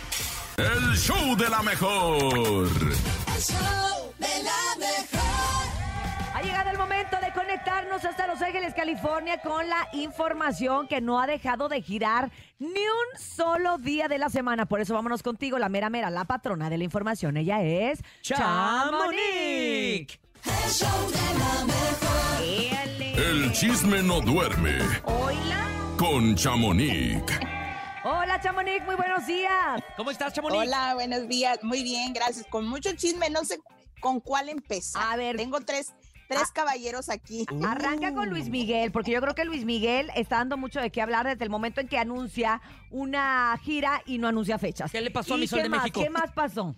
[0.57, 2.69] El show de la mejor.
[3.27, 5.16] El show de la mejor.
[6.37, 11.19] Ha llegado el momento de conectarnos hasta Los Ángeles, California, con la información que no
[11.19, 14.67] ha dejado de girar ni un solo día de la semana.
[14.67, 17.37] Por eso vámonos contigo, la mera mera, la patrona de la información.
[17.37, 19.19] Ella es Chamonix.
[20.45, 23.17] El show de la mejor.
[23.17, 25.67] El chisme no duerme Hola.
[25.97, 27.23] con Chamonix.
[28.03, 29.81] Hola, Chamonix, muy buenos días.
[29.95, 30.67] ¿Cómo estás, Chamonix?
[30.67, 31.63] Hola, buenos días.
[31.63, 32.45] Muy bien, gracias.
[32.45, 33.57] Con mucho chisme, no sé
[33.99, 35.03] con cuál empezar.
[35.13, 35.37] A ver.
[35.37, 35.93] Tengo tres,
[36.27, 37.45] tres caballeros aquí.
[37.65, 38.27] Arranca con.
[38.29, 41.43] Luis Miguel, porque yo creo que Luis Miguel está dando mucho de qué hablar desde
[41.45, 42.61] el momento en que anuncia
[42.91, 44.91] una gira y no anuncia fechas.
[44.91, 45.81] ¿Qué le pasó a ¿Y mi Sol qué de más?
[45.83, 46.01] México?
[46.01, 46.75] ¿Qué más pasó?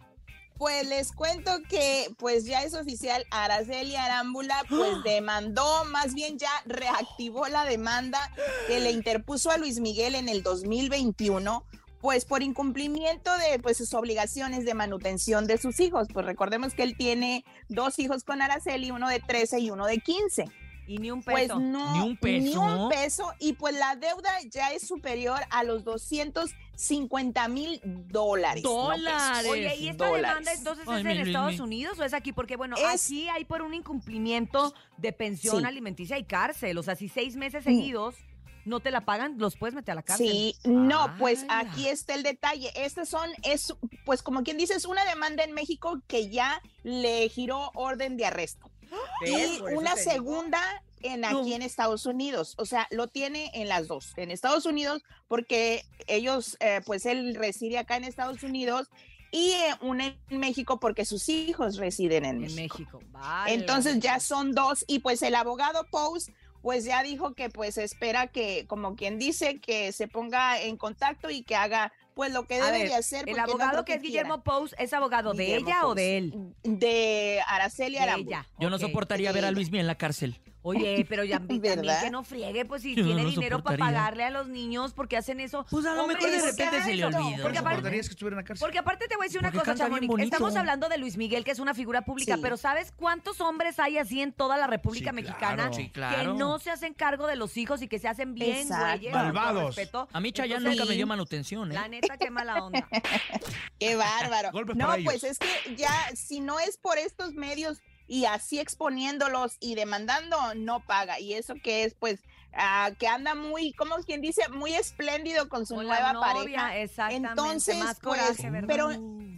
[0.60, 6.52] Pues les cuento que pues ya es oficial, Araceli Arámbula pues demandó, más bien ya
[6.66, 8.20] reactivó la demanda
[8.68, 11.64] que le interpuso a Luis Miguel en el 2021
[12.02, 16.08] pues por incumplimiento de pues sus obligaciones de manutención de sus hijos.
[16.14, 19.98] Pues recordemos que él tiene dos hijos con Araceli, uno de 13 y uno de
[20.00, 20.46] 15.
[20.88, 21.60] Y ni un Pues peso.
[21.60, 22.44] no, Ni un peso.
[22.44, 23.32] Ni un peso.
[23.40, 28.64] Y pues la deuda ya es superior a los 250 mil dólares.
[28.64, 29.04] no pesos.
[29.04, 29.48] Dólares.
[29.52, 30.28] Oye, ¿y esta Dólares.
[30.30, 31.60] demanda entonces Ay, es mi en Estados mi.
[31.60, 32.34] Unidos o es aquí?
[32.34, 35.66] Porque, bueno, Es- aquí hay por un incumplimiento de pensión Sí.
[35.66, 36.78] alimenticia y cárcel.
[36.78, 37.66] O sea, si seis meses Mm.
[37.66, 38.16] seguidos
[38.66, 40.28] no te la pagan, los puedes meter a la cárcel.
[40.28, 42.72] Sí, no, pues aquí está el detalle.
[42.76, 43.74] Estas son, es,
[44.06, 48.26] pues como quien dice, es una demanda en México que ya le giró orden de
[48.26, 48.70] arresto.
[49.26, 50.60] Y una segunda
[51.02, 51.56] en aquí No.
[51.56, 52.56] en Estados Unidos.
[52.58, 54.14] O sea, lo tiene en las dos.
[54.18, 58.88] En Estados Unidos, porque ellos, eh, pues él reside acá en Estados Unidos.
[59.32, 62.78] Y eh, una en México porque sus hijos residen en, En México.
[62.80, 63.00] México.
[63.12, 64.02] Vale, Entonces vale.
[64.02, 68.66] ya son dos y pues el abogado Pous pues ya dijo que pues espera que
[68.68, 72.66] como quien dice que se ponga en contacto y que haga pues lo que A
[72.66, 73.30] debe ver, de hacer.
[73.30, 74.24] El no abogado que es quiera.
[74.24, 76.54] Guillermo Pous, ¿es abogado de ella o de él?
[76.64, 78.46] De Araceli ella.
[78.60, 79.52] Yo no soportaría ver a.
[79.52, 80.42] Luis Miguel en la cárcel.
[80.62, 83.86] Oye, pero ya también que no friegue, pues si Yo tiene dinero para soportaría.
[83.86, 85.66] pagarle a los niños, porque hacen eso?
[85.70, 87.18] Pues a lo Hombre, mejor de repente se le exacto.
[87.26, 87.42] olvida.
[87.44, 88.66] Porque ¿No aparte, soportarías que estuviera en la cárcel?
[88.66, 90.08] porque aparte te voy a decir una Porque cosa, canta bien Chamonix.
[90.12, 90.36] bonito.
[90.36, 92.42] Estamos hablando de Luis Miguel, que es una figura pública, Sí.
[92.42, 95.74] pero ¿sabes cuántos hombres hay así en toda la República Sí, Mexicana claro.
[95.74, 96.34] Sí, que claro.
[96.34, 98.86] no se hacen cargo de los hijos y que se hacen bien Exacto.
[98.98, 99.14] güeyes?
[99.14, 99.76] con todo Malvados.
[99.76, 100.08] respeto?
[100.12, 101.76] A mí Chayanne Entonces, nunca me dio manutención, ¿eh?
[101.76, 102.88] La neta, qué mala onda.
[103.80, 104.52] Qué bárbaro.
[104.52, 105.38] Golpes no, para pues ellos.
[105.40, 110.84] es que ya, si no es por estos medios y así exponiéndolos y demandando, no
[110.86, 111.20] paga.
[111.20, 112.20] Y eso que es, pues,
[112.54, 116.78] ah, que anda muy, como quien dice, muy espléndido con su Con nueva novia, pareja.
[116.78, 118.90] exactamente, Entonces, más pues, coraje, pero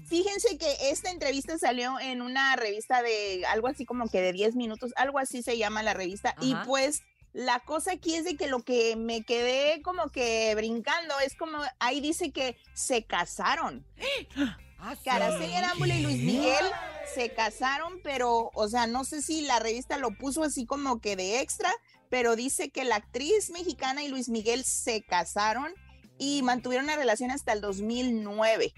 [0.07, 4.55] fíjense que esta entrevista salió en una revista de algo así como que de 10
[4.55, 6.33] minutos, algo así se llama la revista.
[6.39, 7.03] Y pues
[7.33, 11.57] la cosa aquí es de que lo que me quedé como que brincando es como,
[11.79, 13.85] ahí dice que se casaron.
[14.81, 16.17] Ah, Que Araceli Arámbula y Luis.
[16.17, 16.65] Miguel
[17.13, 21.15] se casaron, pero, o sea, no sé si la revista lo puso así como que
[21.15, 21.69] de extra,
[22.09, 25.71] pero dice que la actriz mexicana y Luis Miguel se casaron
[26.17, 28.73] y mantuvieron una relación hasta el 2009.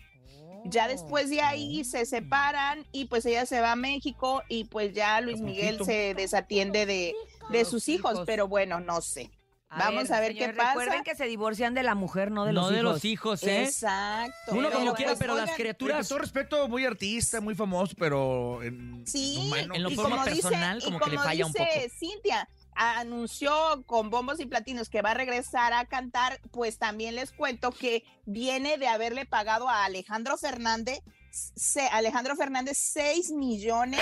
[0.66, 4.94] Ya después de ahí se separan y pues ella se va a México y pues
[4.94, 7.14] ya Luis Miguel se desatiende de,
[7.50, 8.22] de sus hijos.
[8.26, 9.30] pero bueno, no sé.
[9.78, 10.70] Vamos a ver qué pasa.
[10.70, 12.94] Recuerden que se divorcian de la mujer, no de no los de hijos.
[12.94, 13.64] los hijos, ¿eh?
[13.64, 14.52] Exacto.
[14.52, 16.08] Uno Pero, como quiera, pues, pero las Oye, con criaturas...
[16.08, 19.74] todo respeto, muy artista, muy famoso, pero en Sí, humano.
[19.76, 21.66] En lo forma como personal, dice, como que le falla un poco.
[21.98, 27.32] Cintia, anunció con bombos y platinos que va a regresar a cantar, pues también les
[27.32, 31.00] cuento que viene de haberle pagado a Alejandro Fernández,
[31.34, 34.00] se- Alejandro Fernández 6 millones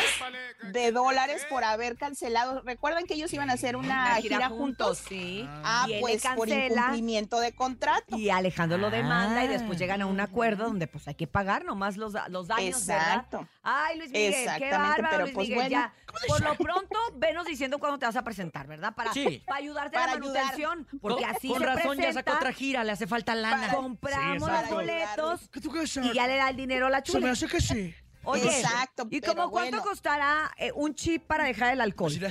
[0.74, 2.62] de dólares por haber cancelado.
[2.64, 5.02] Recuerdan que ellos iban a hacer una, gira, juntos.
[5.08, 5.46] sí.
[5.64, 8.18] Ah, Y pues por incumplimiento de contrato.
[8.18, 9.52] Y Alejandro lo demanda y Ah.
[9.52, 13.08] después llegan a un acuerdo donde pues hay que pagar nomás los, los daños, ¿verdad?
[13.08, 13.48] Exacto.
[13.64, 15.70] Ay, Luis Miguel, qué Exactamente, bárbaro, pero Luis pues Miguel, bueno.
[15.88, 15.94] ya.
[16.28, 18.94] Por lo pronto, venos diciendo cuándo te vas a presentar, ¿verdad?
[18.94, 19.42] Para, Sí.
[19.46, 20.44] para ayudarte Para a la ayudar.
[20.44, 23.70] manutención, porque Con- así Con se razón ya sacó otra gira, le hace falta lana.
[23.74, 25.96] compramos Sí, los boletos ¿Qué tú crees?
[25.98, 27.94] y ya le da el dinero a la Se me hace que sí.
[28.24, 29.84] Oye, Exacto, ¿y como cuánto bueno.
[29.84, 32.14] costará eh, un chip para dejar el alcohol?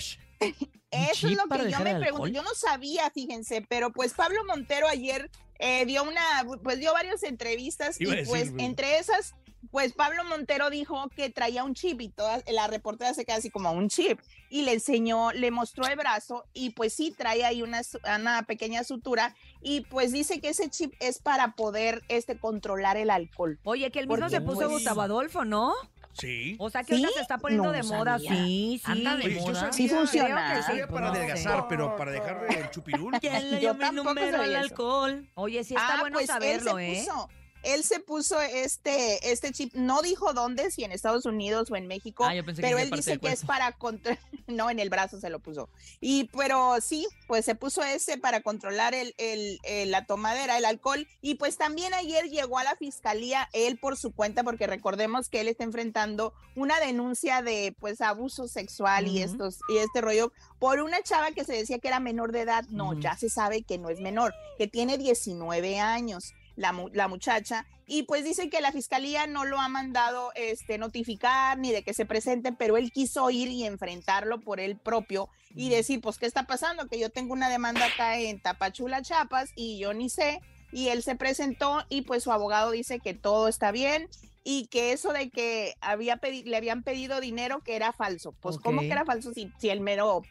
[0.91, 2.07] Eso es lo que yo me pregunto.
[2.07, 2.33] alcohol?
[2.33, 6.23] Yo no sabía, fíjense, pero pues Pablo Montero ayer eh, dio una,
[6.63, 9.35] pues dio varias entrevistas Iba y pues entre esas,
[9.71, 13.51] pues Pablo Montero dijo que traía un chip y toda la reportera se queda así
[13.51, 14.19] como un chip
[14.49, 18.43] y le enseñó, le mostró el brazo y pues sí trae ahí una, su- una
[18.45, 23.59] pequeña sutura y pues dice que ese chip es para poder este controlar el alcohol.
[23.65, 25.75] Oye, que el mismo se puso pues, Gustavo Adolfo, ¿no?
[26.13, 26.57] Sí.
[26.59, 27.03] O sea que ¿Sí?
[27.03, 28.31] ahorita se está poniendo No de moda, sabía.
[28.35, 28.91] sí, sí.
[28.91, 29.55] Anda de Oye, yo moda.
[29.61, 30.45] sabía- Sí funciona.
[30.47, 31.21] Creo que sí, Sabía pues, para no sé.
[31.21, 33.13] adelgazar, pero para dejar el chupirul.
[33.21, 34.75] ¿Quién le Yo dio mi tampoco número sabía al eso.
[34.75, 35.31] alcohol?
[35.35, 37.05] Oye, sí está Ah, bueno pues saberlo, él se ¿eh?
[37.07, 37.29] puso,
[37.63, 41.87] él se puso este, este chip, no dijo dónde, si en Estados Unidos o en
[41.87, 44.91] México, Ah, yo pensé que pero él dice que es para controlar, no, en el
[44.91, 45.69] brazo se lo puso.
[46.01, 50.65] Y, pero sí, pues se puso ese para controlar el, el- el- la tomadera, el
[50.65, 51.07] alcohol.
[51.21, 55.41] Y pues también ayer llegó a la fiscalía él por su cuenta, porque recordemos que
[55.41, 60.81] él está enfrentando una denuncia de pues abuso sexual y estos, y este rollo por
[60.81, 62.65] una chava que se decía que era menor de edad.
[62.71, 67.67] No, ya se sabe que no es menor, que tiene 19 años la, la muchacha.
[67.87, 71.93] Y pues dice que la fiscalía no lo ha mandado este, notificar ni de que
[71.93, 76.27] se presente, pero él quiso ir y enfrentarlo por él propio y decir, pues, ¿qué
[76.27, 76.87] está pasando?
[76.87, 80.41] Que yo tengo una demanda acá en Tapachula, Chiapas, y yo ni sé.
[80.71, 84.09] Y él se presentó y pues su abogado dice que todo está bien
[84.45, 88.33] y que eso de que había le habían pedido dinero que era falso.
[88.41, 90.23] Pues, ¿cómo que era falso si, si el mero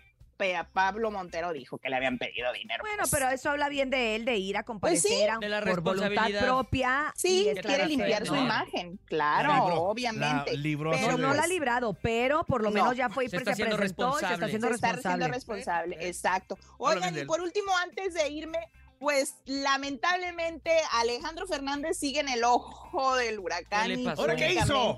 [0.74, 2.82] Pablo Montero dijo que le habían pedido dinero?
[2.82, 5.24] Bueno, Pues, pero eso habla bien de él, de ir a comparecer sí.
[5.26, 7.14] a- De la por voluntad propia.
[7.16, 10.54] Sí, y quiere limpiar su imagen, claro, obviamente.
[10.92, 13.38] pero no la ha librado, pero por lo No, menos ya fue y se se,
[13.38, 14.46] está haciendo presentó y se está responsable.
[14.46, 15.24] haciendo se está responsable.
[15.26, 16.58] siendo responsable, exacto.
[16.80, 18.60] Habla Oigan, y por último, antes de irme,
[19.00, 23.88] pues lamentablemente Alejandro Fernández sigue en el ojo del huracán.
[23.88, 24.22] ¿Qué le pasó?
[24.22, 24.98] ¿Ahora qué hizo?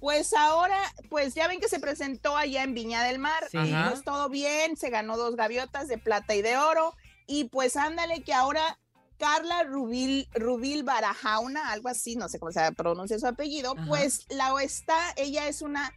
[0.00, 3.58] Pues ahora, pues ya ven que se presentó allá en Viña del Mar, Sí.
[3.88, 6.94] pues todo bien, se ganó dos gaviotas de plata y de oro,
[7.26, 8.78] y pues ándale que ahora
[9.18, 13.86] Carla Rubil, Rubil Barajauna, algo así, no sé cómo se pronuncia su apellido, Ajá.
[13.88, 15.92] pues la está, ella es una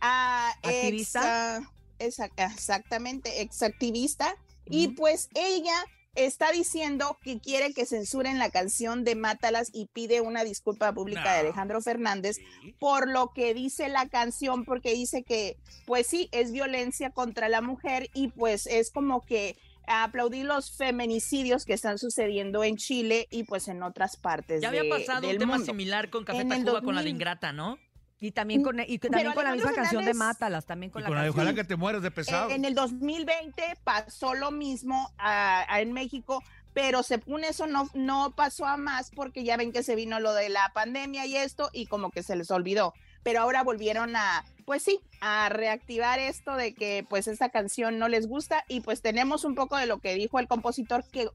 [0.00, 1.60] ah, ex, ¿Activista?
[1.98, 4.34] exac- exactamente, exactivista,
[4.66, 5.74] y pues ella
[6.14, 11.32] está diciendo que quiere que censuren la canción de Mátalas y pide una disculpa pública
[11.34, 11.40] de.
[11.40, 12.36] Alejandro Fernández
[12.78, 17.60] por lo que dice la canción, porque dice que, pues sí, es violencia contra la
[17.60, 23.44] mujer y pues es como que aplaudir los feminicidios que están sucediendo en Chile y
[23.44, 25.66] pues en otras partes Ya había de- pasado un tema mundo.
[25.66, 27.14] similar con Café Tacuba con la de 2000.
[27.14, 27.78] Ingrata, ¿no?
[28.22, 31.00] Y también con, y que Pero también con la misma canción de Mátalas, también con
[31.00, 31.28] Y la con la.
[31.28, 32.50] Ojalá que te mueras de pesado.
[32.50, 36.40] En el 2020 pasó lo mismo ah, en México,
[36.72, 40.34] pero según eso no, no pasó a más porque ya ven que se vino lo
[40.34, 42.94] de la pandemia y esto y como que se les olvidó.
[43.24, 48.06] Pero ahora volvieron a, pues sí, a reactivar esto de que pues esta canción no
[48.06, 51.28] les gusta y pues tenemos un poco de lo que dijo el compositor, que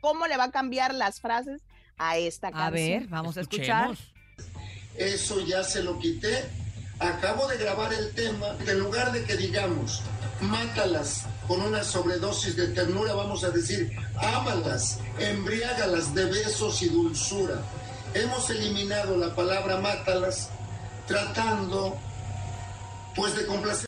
[0.00, 1.62] cómo le va a cambiar las frases
[1.96, 2.66] a esta canción.
[2.66, 3.96] A ver, vamos a escuchar.
[4.96, 6.44] Eso ya se lo quité.
[6.98, 8.56] Acabo de grabar el tema.
[8.66, 10.02] En lugar de que digamos,
[10.40, 17.60] mátalas con una sobredosis de ternura, vamos a decir, ámalas, embriágalas de besos y dulzura.
[18.14, 20.50] Hemos eliminado la palabra mátalas
[21.06, 21.98] tratando,
[23.14, 23.86] pues, de complacer.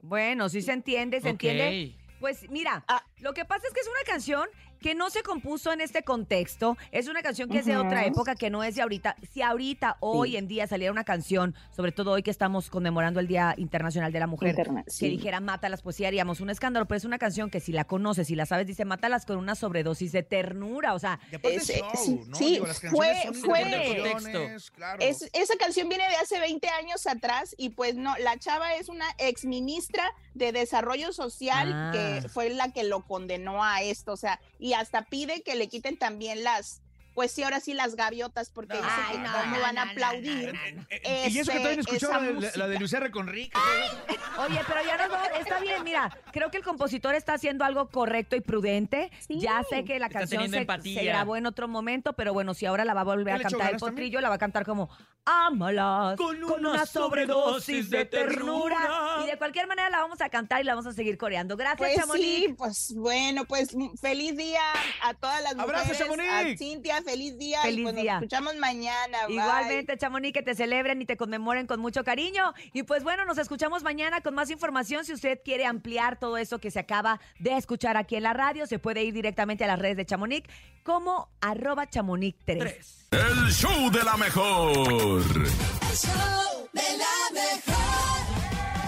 [0.00, 1.96] Bueno, sí se entiende, se entiende.
[2.20, 3.02] Pues mira, Ah.
[3.18, 4.48] lo que pasa es que es una canción
[4.86, 6.76] que no se compuso en este contexto.
[6.92, 9.16] Es una canción que es de otra época, que no es de ahorita.
[9.32, 10.36] Si ahorita, hoy Sí.
[10.36, 14.20] en día, saliera una canción, sobre todo hoy que estamos conmemorando el Día Internacional de
[14.20, 15.08] la Mujer, Interna- que sí.
[15.08, 16.86] dijera mátalas, pues sí haríamos un escándalo.
[16.86, 19.56] Pero es una canción que si la conoces, si la sabes, dice mátalas con una
[19.56, 20.94] sobredosis de ternura.
[20.94, 22.36] O sea, Es- show, sí, ¿no?
[22.36, 24.98] sí, Digo, las fue- fue- claro.
[25.00, 28.88] Es, esa canción viene de hace 20 años atrás y pues no, la chava es
[28.88, 31.90] una ex ministra de Desarrollo Social Ah.
[31.92, 35.68] que fue la que lo condenó a esto, o sea, y hasta pide que le
[35.68, 36.82] quiten también las,
[37.16, 40.54] pues sí, ahora sí las gaviotas, porque que no, cómo no, van a aplaudir.
[40.90, 42.66] Eh, y eso que todavía no escuchó esa la, de- la música.
[42.68, 43.10] de Luis R.
[43.10, 43.58] Conrique.
[44.38, 47.88] Oye, pero ya nos vamos, está bien, mira, creo que el compositor está haciendo algo
[47.88, 49.10] correcto y prudente.
[49.26, 49.40] Sí.
[49.40, 52.66] Ya sé que la Está canción se, se grabó en otro momento, pero bueno, si
[52.66, 53.94] ahora la va a volver ¿Ya a cantar el también?
[53.94, 54.90] potrillo, la va a cantar como
[55.24, 59.22] Ámalas Con una sobredosis de ternura.
[59.24, 61.56] Y de cualquier manera la vamos a cantar y la vamos a seguir coreando.
[61.56, 62.24] Gracias, Pues Chamonix.
[62.46, 64.60] sí, pues bueno, pues mm, feliz día
[65.02, 66.30] a todas las Abrazo, mujeres, Chamonix.
[66.30, 68.14] a Cintia, feliz día Feliz y pues día.
[68.14, 69.26] nos escuchamos mañana.
[69.26, 69.36] bye.
[69.36, 72.52] Igualmente, Chamonix, que te celebren y te conmemoren con mucho cariño.
[72.72, 75.04] Y pues bueno, nos escuchamos mañana con más información.
[75.04, 78.66] Si usted quiere ampliar todo eso que se acaba de escuchar aquí en la radio,
[78.66, 80.48] se puede ir directamente a las redes de Chamonix
[80.82, 83.08] como arroba chamonix 3.
[83.12, 84.76] El show de la mejor.
[84.76, 87.86] El show de la mejor.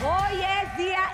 [0.05, 1.11] Hoy es Día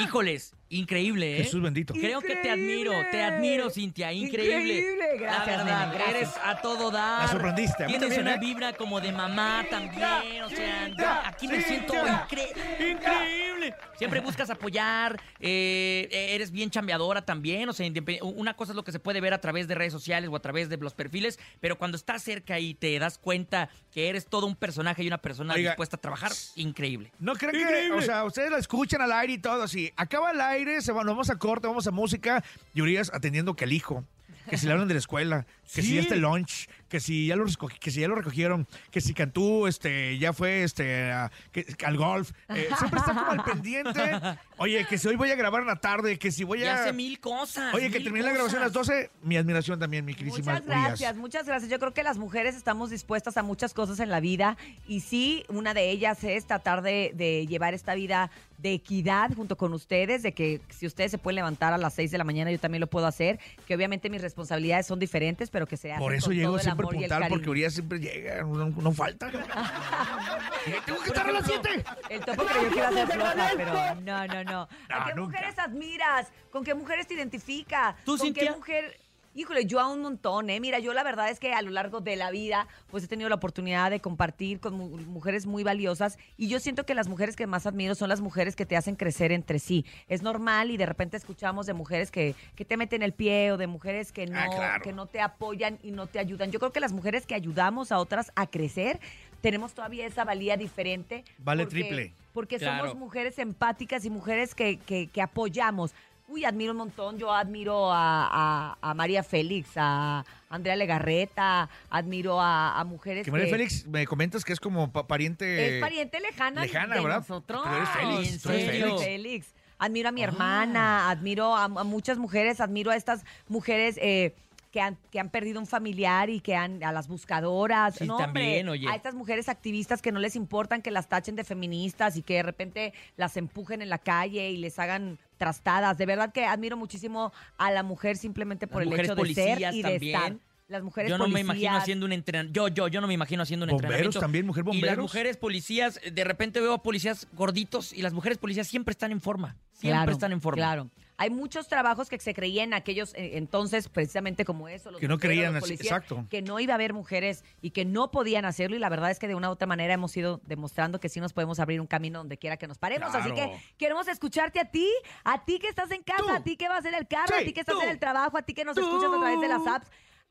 [0.01, 1.43] híjoles, increíble, ¿eh?
[1.43, 1.93] Jesús bendito.
[1.93, 4.75] Creo que te admiro, te admiro, Cintia, increíble.
[4.79, 6.15] Increíble, gracias, La verdad, nene, gracias.
[6.17, 7.21] eres a todo dar.
[7.23, 8.39] La sorprendiste, a mí Tienes también, una ¿eh?
[8.39, 12.51] vibra como de mamá también, o sea, yo aquí me siento incre-
[12.91, 13.73] increíble.
[13.97, 17.87] Siempre buscas apoyar, eh, eres bien chambeadora también, o sea,
[18.21, 20.39] una cosa es lo que se puede ver a través de redes sociales o a
[20.39, 24.45] través de los perfiles, pero cuando estás cerca y te das cuenta que eres todo
[24.45, 25.71] un personaje y una persona Oiga.
[25.71, 27.11] dispuesta a trabajar, increíble.
[27.19, 29.91] No creen que, o sea, ustedes la escuchan al aire y todo así.
[29.95, 32.43] Acaba el aire, se va, nos vamos a corte, vamos a música
[32.73, 34.03] y Urias atendiendo que el hijo,
[34.49, 35.95] que si le hablan de la escuela, que si Sí.
[35.95, 37.45] ya está el lunch, que si ya lo
[37.79, 41.97] que si ya lo recogieron, que si Cantú este ya fue este a- que- al
[41.97, 44.19] golf, Eh, siempre está como al pendiente.
[44.57, 46.81] Oye, que si hoy voy a grabar en la tarde, que si voy Ya a
[46.83, 47.73] hace mil cosas.
[47.73, 48.87] Oye, que mil termine la grabación a las cosas.
[48.87, 50.83] 12, mi admiración también, mi queridísima Muchas Urias.
[50.87, 51.69] gracias, muchas gracias.
[51.71, 55.45] Yo creo que las mujeres estamos dispuestas a muchas cosas en la vida y sí,
[55.49, 60.23] una de ellas es tratar de, de llevar esta vida de equidad junto con ustedes,
[60.23, 62.79] de que si ustedes se pueden levantar a las 6 de la mañana, yo también
[62.81, 66.57] lo puedo hacer, que obviamente mis responsabilidades son diferentes, pero que se Por eso llego
[66.57, 67.49] siempre siempre porque.
[67.49, 69.29] Urias siempre llega, no, no falta.
[70.85, 71.85] Tengo que estar a las 7.
[72.09, 74.69] El topo creyó que iba a ser floja, pero no, no, no.
[74.89, 75.37] ¿A qué nunca.
[75.37, 76.27] mujeres admiras?
[76.51, 77.95] ¿Con qué mujeres te identificas?
[78.03, 78.51] ¿Tú, ¿Con Cintia?
[78.51, 78.99] qué mujer?
[79.37, 80.59] Híjole, yo a un montón, ¿eh?
[80.59, 83.29] Mira, yo la verdad es que a lo largo de la vida, pues he tenido
[83.29, 87.35] la oportunidad de compartir con mu- mujeres muy valiosas y yo siento que las mujeres
[87.35, 89.85] que más admiro son las mujeres que te hacen crecer entre sí.
[90.07, 93.57] Es normal y de repente escuchamos de mujeres que, que te meten el pie o
[93.57, 94.83] de mujeres que no, Ah, claro.
[94.83, 96.49] que no te apoyan y no te ayudan.
[96.51, 98.99] Yo creo que las mujeres que ayudamos a otras a crecer,
[99.41, 101.23] tenemos todavía esa valía diferente.
[101.37, 102.13] Vale porque- triple.
[102.33, 102.87] Porque Claro.
[102.89, 105.93] somos mujeres empáticas y mujeres que, que- que apoyamos.
[106.27, 107.17] Uy, admiro un montón.
[107.17, 108.27] Yo admiro a,
[108.73, 114.05] a- a María Félix, a Andrea Legarreta, admiro a, a mujeres Que María Félix, me
[114.05, 115.77] comentas que es como pa- pariente.
[115.77, 117.19] es pariente lejana, lejana, de ¿verdad?
[117.19, 117.61] nosotros.
[117.63, 118.69] Pero eres Félix, ¿en tú eres?
[118.71, 119.01] Félix.
[119.03, 119.53] Félix.
[119.79, 120.11] Admiro a Ah.
[120.11, 124.35] mi hermana, admiro a, a muchas mujeres, admiro a estas mujeres eh,
[124.77, 127.95] que, han, que han perdido un familiar y que han, a las buscadoras.
[127.95, 128.87] Sí, no, hombre, también, oye.
[128.87, 132.35] A estas mujeres activistas que no les importan que las tachen de feministas y que
[132.35, 135.97] de repente las empujen en la calle y les hagan trastadas.
[135.97, 139.73] De verdad que admiro muchísimo a la mujer simplemente por Las el hecho de ser
[139.73, 140.35] y de estar.
[140.67, 142.67] Las mujeres Yo no me imagino haciendo un entrenamiento.
[142.67, 144.19] Yo, yo, yo no me imagino haciendo un Bomberos entrenamiento.
[144.19, 144.97] también, mujer Y las bomberos.
[145.03, 149.21] mujeres policías, de repente veo a policías gorditos y las mujeres policías siempre están en
[149.21, 149.55] forma.
[149.71, 150.57] Siempre Claro, están en forma.
[150.57, 150.89] Claro.
[151.19, 154.91] Hay muchos trabajos que se creían aquellos eh, entonces, precisamente como eso.
[154.91, 156.27] Los Que no bomberos, creían los así, exacto.
[156.29, 158.75] Que no iba a haber mujeres y que no podían hacerlo.
[158.75, 161.19] Y la verdad es que de una u otra manera hemos ido demostrando que sí
[161.21, 163.15] nos podemos abrir un camino donde quiera que nos paremos.
[163.15, 164.87] Así que queremos escucharte a ti,
[165.23, 166.29] a ti que estás en casa, Tú.
[166.29, 167.81] a ti que vas en el carro, Sí, a ti que estás tú.
[167.81, 169.89] en el trabajo, a ti que nos escuchas a través de las apps.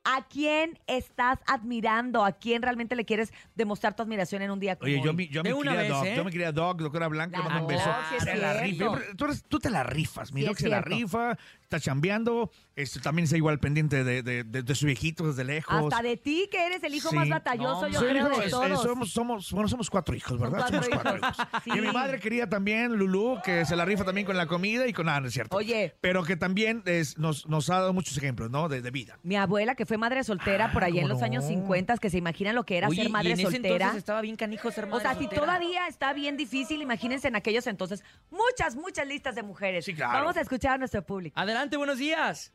[0.08, 2.24] ¿A quién estás admirando?
[2.24, 5.16] ¿A quién realmente le quieres demostrar tu admiración en un día como Oye, yo, hoy?
[5.16, 6.14] mi, yo De mi una querida vez, Doc, ¿eh?
[6.16, 7.84] yo mi querida Doc, doctora Blanca, le mando un beso.
[7.88, 8.94] Doc, sí es Se la cierto.
[8.96, 9.16] rifa.
[9.16, 10.90] Tú, eres- tú te la rifas, mi Sí, Doc es se la cierto.
[10.96, 15.42] rifa, está chambeando, este, también está igual pendiente de, de- de- de su viejito desde
[15.44, 15.92] lejos.
[15.92, 17.16] Hasta de ti, que eres el hijo Sí.
[17.16, 18.70] más batalloso, No, yo Soy el creo, hijo- de es- todos.
[18.70, 20.58] es- somos, somos, bueno, somos cuatro hijos, ¿verdad?
[20.58, 21.36] cuatro somos cuatro hijos.
[21.38, 21.62] hijos.
[21.64, 21.70] Sí.
[21.74, 24.92] Y mi madre quería también, Lulú, que se la rifa también con la comida y
[24.92, 25.56] con nada, no es cierto.
[25.56, 25.94] Oye.
[26.00, 28.68] Pero que también es- nos, nos ha dado muchos ejemplos, ¿no?
[28.68, 29.18] De, de vida.
[29.22, 31.48] Mi abuela, que fue madre soltera por allá en ¿cómo los años no?
[31.50, 33.74] 50, que se imaginan lo que era Oye, ser madre y en ese soltera.
[33.74, 37.34] entonces estaba bien canijo ser O madre sea, si todavía está bien difícil, imagínense en
[37.36, 38.04] aquellos entonces.
[38.30, 39.84] Muchas, muchas listas de mujeres.
[39.84, 40.18] Sí, claro.
[40.20, 41.38] Vamos a escuchar a nuestro público.
[41.40, 42.52] Adelante, buenos días.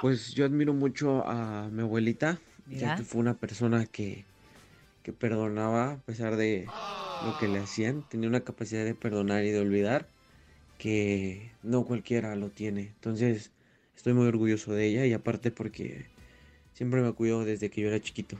[0.00, 2.80] Pues yo admiro mucho a mi abuelita, Mira.
[2.80, 4.24] ya que fue una persona que,
[5.02, 6.66] que perdonaba a pesar de
[7.24, 8.08] lo que le hacían.
[8.08, 10.08] Tenía una capacidad de perdonar y de olvidar
[10.78, 12.82] que no cualquiera lo tiene.
[12.82, 13.50] Entonces
[13.96, 16.06] estoy muy orgulloso de ella y aparte porque
[16.74, 18.38] siempre me cuidó desde que yo era chiquito.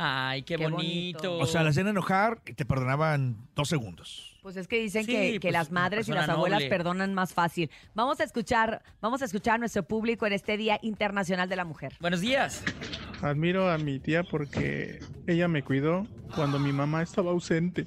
[0.00, 1.18] Ay, qué, Qué bonito.
[1.18, 1.38] bonito.
[1.38, 4.38] O sea, la hacían enojar y te perdonaban dos segundos.
[4.42, 6.68] Pues es que dicen Sí, que, que pues, las madres y las abuelas noble.
[6.70, 7.68] perdonan más fácil.
[7.94, 11.64] Vamos a escuchar, vamos a escuchar a nuestro público en este Día Internacional de la
[11.64, 11.94] Mujer.
[12.00, 12.62] Buenos días.
[13.22, 17.84] Admiro a mi tía porque ella me cuidó cuando mi mamá estaba ausente.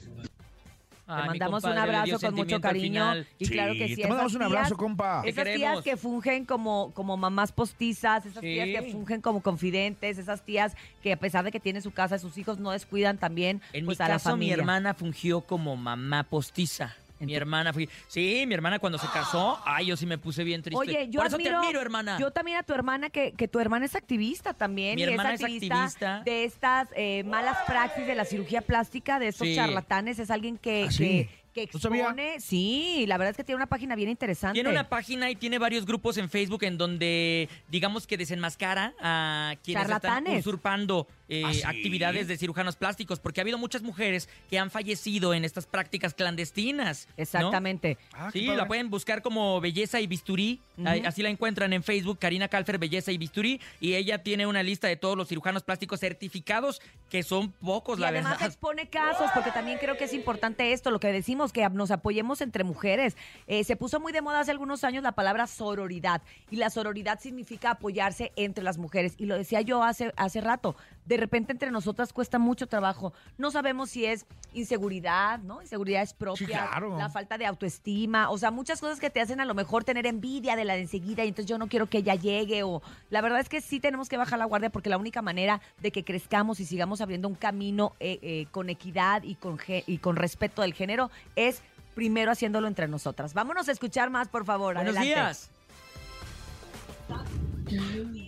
[1.12, 2.88] Te Ay, mi mandamos un compadre, abrazo con mucho cariño.
[3.12, 3.28] final.
[3.38, 3.96] Y Sí, claro que sí.
[3.98, 5.22] te mandamos un abrazo, tías- compa.
[5.26, 10.42] Esas tías que fungen como, como mamás postizas, esas tías que fungen como confidentes, esas
[10.46, 13.86] tías que a pesar de que tienen su casa, sus hijos no descuidan también En
[13.86, 14.54] pues, mi a la caso, mi familia.
[14.56, 16.96] hermana fungió como mamá postiza.
[17.22, 17.88] ¿En Mi tu- hermana fui.
[18.08, 20.78] Sí, mi hermana cuando se casó, ay, yo sí me puse bien triste.
[20.80, 22.18] Oye, yo Por eso admiro, te admiro, hermana.
[22.20, 24.96] Yo también a tu hermana, que, que tu hermana es activista también.
[24.96, 26.22] Mi y hermana es es activista, activista.
[26.26, 29.56] de estas eh, malas praxis de la cirugía plástica, de estos Sí.
[29.56, 30.20] charlatanes.
[30.20, 30.98] Es alguien que, ¿Ah, sí?
[31.04, 32.02] que, que No sabía.
[32.04, 32.40] expone.
[32.40, 34.54] Sí, la verdad es que tiene una página bien interesante.
[34.56, 39.56] Tiene una página y tiene varios grupos en Facebook en donde, digamos que desenmascara a
[39.64, 41.62] quienes están usurpando eh, ¿Ah, sí?
[41.66, 46.14] actividades de cirujanos plásticos, porque ha habido muchas mujeres que han fallecido en estas prácticas
[46.14, 47.08] clandestinas.
[47.08, 47.14] ¿no?
[47.24, 47.98] Exactamente.
[48.14, 50.60] Ah, Sí, la pueden buscar como Belleza y Bisturí.
[51.06, 53.62] Así la encuentran en Facebook, Karina Calfer, Belleza y Bisturí.
[53.80, 58.02] Y ella tiene una lista de todos los cirujanos plásticos certificados, que son pocos, Y
[58.02, 58.48] la además verdad.
[58.48, 62.42] expone casos, porque también creo que es importante esto, lo que decimos, que nos apoyemos
[62.42, 63.18] entre mujeres.
[63.48, 67.20] Eh, se puso muy de moda hace algunos años la palabra sororidad, y la sororidad
[67.20, 69.16] significa apoyarse entre las mujeres.
[69.18, 70.76] Y lo decía yo hace, hace rato,
[71.06, 73.14] de repente entre nosotras cuesta mucho trabajo.
[73.38, 75.62] No sabemos si es inseguridad, ¿no?
[75.62, 76.98] Inseguridades propias, claro.
[76.98, 80.06] la falta de autoestima, o sea, muchas cosas que te hacen a lo mejor tener
[80.06, 83.22] envidia de la de enseguida, y entonces yo no quiero que ella llegue, o la
[83.22, 86.04] verdad es que sí tenemos que bajar la guardia, porque la única manera de que
[86.04, 90.62] crezcamos y sigamos abriendo un camino eh, eh, con equidad y con, y con respeto
[90.62, 91.62] del género es
[91.96, 93.34] primero haciéndolo entre nosotras.
[93.34, 94.76] Vámonos a escuchar más, por favor.
[94.76, 95.22] Buenos Adelante.
[95.22, 95.52] días.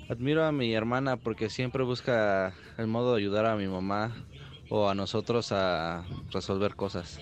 [0.09, 4.27] Admiro a mi hermana porque siempre busca el modo de ayudar a mi mamá
[4.69, 7.19] o a nosotros a resolver cosas.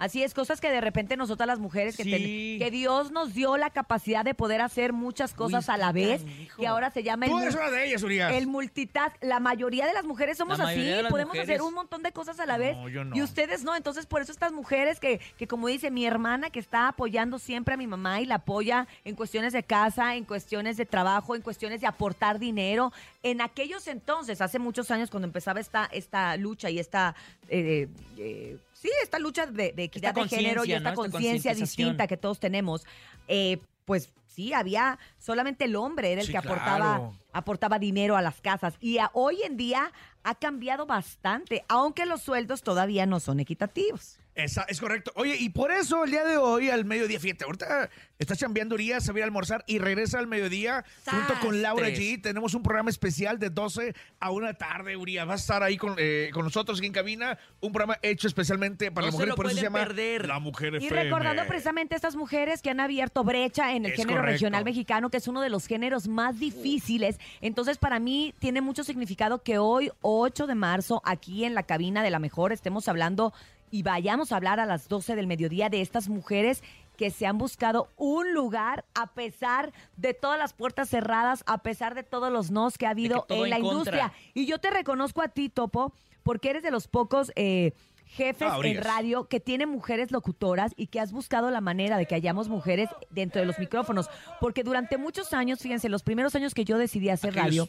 [0.00, 3.70] Así es, cosas que de repente nosotras las mujeres, que, que Dios nos dio la
[3.70, 6.24] capacidad de poder hacer muchas cosas a la vez,
[6.58, 8.32] que ahora se llama el, Tú eres una de ellas, Urias.
[8.32, 9.14] el multitask.
[9.22, 10.80] La mayoría de las mujeres somos La así,
[11.10, 11.48] podemos mujeres.
[11.50, 12.76] hacer un montón de cosas a la vez.
[12.76, 13.14] No, yo no.
[13.14, 16.60] Y ustedes no, entonces por eso estas mujeres que, que como dice mi hermana, que
[16.60, 20.78] está apoyando siempre a mi mamá y la apoya en cuestiones de casa, en cuestiones
[20.78, 22.90] de trabajo, en cuestiones de aportar dinero.
[23.22, 27.14] En aquellos entonces, hace muchos años, cuando empezaba esta, esta lucha y esta...
[27.50, 27.86] eh,
[28.16, 32.16] eh, sí, esta lucha de, de equidad Esta de género y esta conciencia distinta que
[32.16, 32.86] todos tenemos,
[33.28, 37.14] eh, pues sí, había solamente el hombre era el Sí, que aportaba, claro.
[37.32, 38.74] Aportaba dinero a las casas.
[38.80, 44.18] Y a- hoy en día ha cambiado bastante, aunque los sueldos todavía no son equitativos.
[44.34, 45.10] Esa, es correcto.
[45.16, 49.04] Oye, y por eso el día de hoy, al mediodía, fíjate, ahorita está chambeando Urias,
[49.04, 51.88] se va a ir a almorzar y regresa al mediodía junto con Laura.
[51.88, 52.22] G.
[52.22, 55.28] Tenemos un programa especial de 12 a 1 tarde, Urias.
[55.28, 57.38] Va a estar ahí con, eh, con nosotros aquí en cabina.
[57.60, 60.28] Un programa hecho especialmente para No la se mujer, lo por eso se llama perder.
[60.28, 61.02] La Mujer Y FM.
[61.04, 64.32] recordando precisamente a estas mujeres que han abierto brecha en el Es género correcto.
[64.32, 67.18] regional mexicano, que es uno de los géneros más difíciles.
[67.40, 72.02] Entonces, para mí tiene mucho significado que hoy, 8 de marzo, aquí en la cabina
[72.02, 73.32] de la mejor, estemos hablando
[73.70, 76.62] y vayamos a hablar a las 12 del mediodía de estas mujeres
[76.96, 81.94] que se han buscado un lugar a pesar de todas las puertas cerradas, a pesar
[81.94, 83.70] de todos los nos que ha habido en la en contra.
[83.70, 84.12] industria.
[84.34, 87.72] Y yo te reconozco a ti, Topo, porque eres de los pocos eh,
[88.16, 92.06] jefes Ah, en radio que tiene mujeres locutoras y que has buscado la manera de
[92.06, 94.08] que hayamos mujeres dentro de los micrófonos.
[94.40, 97.68] Porque durante muchos años, fíjense, los primeros años que yo decidí hacer Aquellos-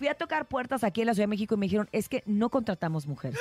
[0.00, 2.22] fui a tocar puertas aquí en la Ciudad de México y me dijeron, es que
[2.24, 3.38] no contratamos mujeres.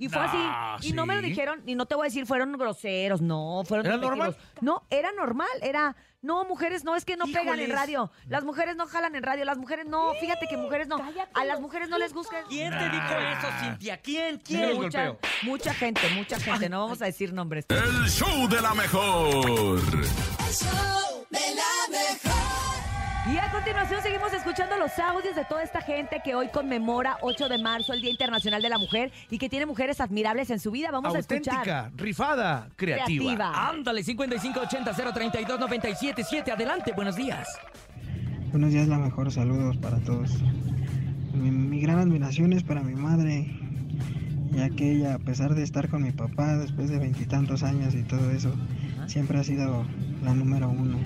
[0.00, 0.88] Y fue Nah, así.
[0.88, 1.28] Y no me lo ¿sí?
[1.28, 4.36] dijeron, y no te voy a decir, fueron groseros, no, fueron ¿Era despectivos.
[4.60, 5.94] No, era normal, era...
[6.20, 7.76] No, mujeres no, es que no pegan en Híjoles.
[7.76, 8.10] radio.
[8.26, 10.98] Las mujeres no jalan en radio, las mujeres no, fíjate que mujeres no.
[11.32, 12.42] A las mujeres no les gusta.
[12.48, 13.96] ¿Quién te dijo eso, Cintia?
[14.02, 14.40] ¿Quién?
[14.44, 14.82] Sí, los ¿Quién?
[14.82, 15.30] Mucha, golpeo.
[15.44, 17.64] mucha gente, mucha gente, no vamos a decir nombres.
[17.68, 19.78] El show de la mejor.
[19.78, 21.09] El show de la mejor.
[23.26, 27.50] Y a continuación seguimos escuchando los audios de toda esta gente que hoy conmemora 8
[27.50, 30.70] de marzo, el Día Internacional de la Mujer, y que tiene mujeres admirables en su
[30.70, 30.90] vida.
[30.90, 31.58] Vamos a escuchar.
[31.58, 33.34] Auténtica, rifada, creativa.
[33.34, 33.68] Creativa.
[33.68, 36.50] Ándale, 5580-032-977.
[36.50, 37.46] Adelante, buenos días.
[38.52, 39.30] Buenos días, la mejor.
[39.30, 40.30] Saludos para todos.
[41.34, 43.54] Mi, mi gran admiración es para mi madre,
[44.50, 48.02] ya que ella, a pesar de estar con mi papá después de veintitantos años y
[48.02, 48.54] todo eso,
[49.06, 49.84] siempre ha sido
[50.24, 50.98] la número uno,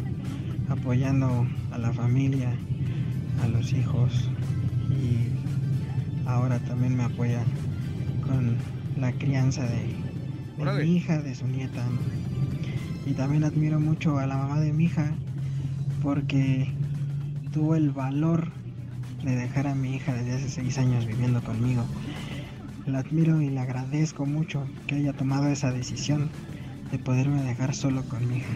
[0.68, 2.52] apoyando a la familia,
[3.42, 4.28] a los hijos
[4.90, 5.28] y
[6.28, 7.42] ahora también me apoya
[8.26, 8.56] con
[8.96, 9.94] la crianza de,
[10.84, 11.84] mi hija, de su nieta.
[11.84, 13.10] ¿no?
[13.10, 15.12] Y también admiro mucho a la mamá de mi hija
[16.02, 16.72] porque
[17.52, 18.50] tuvo el valor
[19.22, 21.84] de dejar a mi hija desde hace seis años viviendo conmigo.
[22.86, 26.28] La admiro y le agradezco mucho que haya tomado esa decisión
[26.90, 28.52] de poderme dejar solo con mi hija.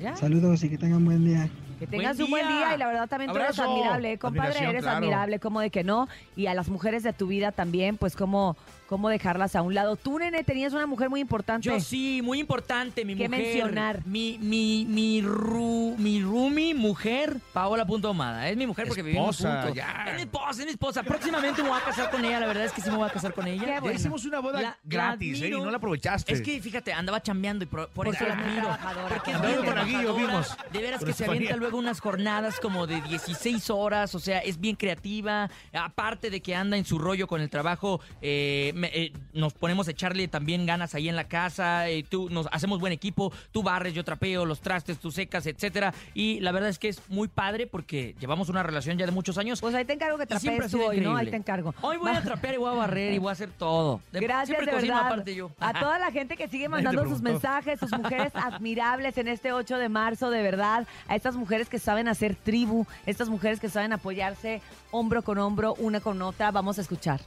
[0.00, 0.16] Mira.
[0.16, 1.48] Saludos y que tengan buen día.
[1.78, 2.74] Que tengas Buen un buen día.
[2.74, 4.18] y la verdad también tú eres admirable, ¿eh?
[4.18, 4.96] compadre, Admiración, eres claro.
[4.98, 6.08] admirable, como de que no.
[6.36, 8.56] Y a las mujeres de tu vida también, pues cómo,
[8.90, 9.94] cómo dejarlas a un lado.
[9.94, 11.64] Tú, nene, tenías una mujer muy importante.
[11.68, 13.40] Yo sí, muy importante, mi ¿Qué mujer.
[13.44, 14.04] mencionar?
[14.04, 18.48] Mi, mi, mi, ru, mi roomie, mujer, Paola Punto Ahumada.
[18.48, 19.72] Es mi mujer porque vivimos juntos.
[19.74, 20.06] ya.
[20.08, 21.02] Es mi esposa, es mi esposa.
[21.04, 23.12] Próximamente me voy a casar con ella, la verdad es que sí me voy a
[23.12, 23.64] casar con ella.
[23.64, 23.96] Qué Ya bueno.
[23.96, 25.38] hicimos una boda La- la gratis, ¿eh?
[25.38, 25.64] Y admiro.
[25.64, 26.32] no la aprovechaste.
[26.32, 28.62] Es que, fíjate, andaba chambeando y por, eso la admiro.
[28.62, 30.26] trabajadora, Porque es Andaba bien con Aguillo, trabajadora.
[30.32, 30.56] vimos.
[30.72, 31.36] De veras Con que se Estefanía.
[31.38, 35.48] avienta luego unas jornadas como de 16 horas, o sea, es bien creativa.
[35.72, 39.86] Aparte de que anda en su rollo con el trabajo, eh, me- eh, nos ponemos
[39.88, 41.88] a echarle también ganas ahí en la casa.
[41.88, 43.32] eh, tú, nos hacemos buen equipo.
[43.52, 45.94] Tú barres, yo trapeo, los trastes, tú secas, etcétera.
[46.14, 49.38] Y la verdad es que es muy padre porque llevamos una relación ya de muchos
[49.38, 49.60] años.
[49.60, 51.16] Pues ahí te encargo que trapees tú hoy, ¿no?
[51.16, 51.74] Ahí te encargo.
[51.82, 54.00] Hoy voy a trapear y voy a barrer y voy a hacer todo.
[54.12, 55.50] De- Gracias siempre de verdad aparte yo.
[55.60, 59.78] a toda la gente que sigue mandando sus mensajes, sus mujeres admirables en este 8
[59.78, 63.92] de marzo, de verdad, a estas mujeres que saben hacer tribu, estas mujeres que saben
[63.92, 67.20] apoyarse hombro con hombro, una con otra, vamos a escuchar.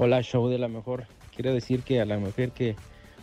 [0.00, 1.06] Hola, show de la mejor.
[1.34, 2.76] Quiero decir que a la mujer que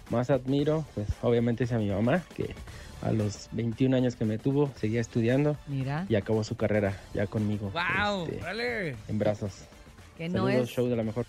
[0.09, 2.53] más admiro, pues obviamente es a mi mamá, que
[3.01, 7.27] a los 21 años que me tuvo, seguía estudiando Mira, y acabó su carrera ya
[7.27, 7.71] conmigo.
[7.71, 8.25] ¡Wow!
[8.25, 8.95] este, Dale.
[9.07, 9.53] en brazos.
[10.17, 11.25] que no Saludos, es, show de la mejor.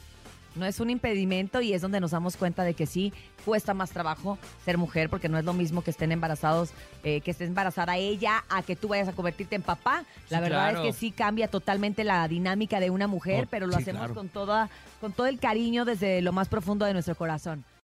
[0.57, 3.13] No es un impedimento y es donde nos damos cuenta de que sí
[3.45, 6.71] cuesta más trabajo ser mujer, porque no es lo mismo que estén embarazados,
[7.05, 10.05] eh, que esté embarazada ella, a que tú vayas a convertirte en papá.
[10.31, 10.83] La Sí, verdad claro.
[10.83, 14.01] es que sí cambia totalmente la dinámica de una mujer, Oh, pero lo sí, hacemos
[14.01, 14.15] claro.
[14.15, 14.69] con toda,
[15.01, 17.65] con todo el cariño desde lo más profundo de nuestro corazón.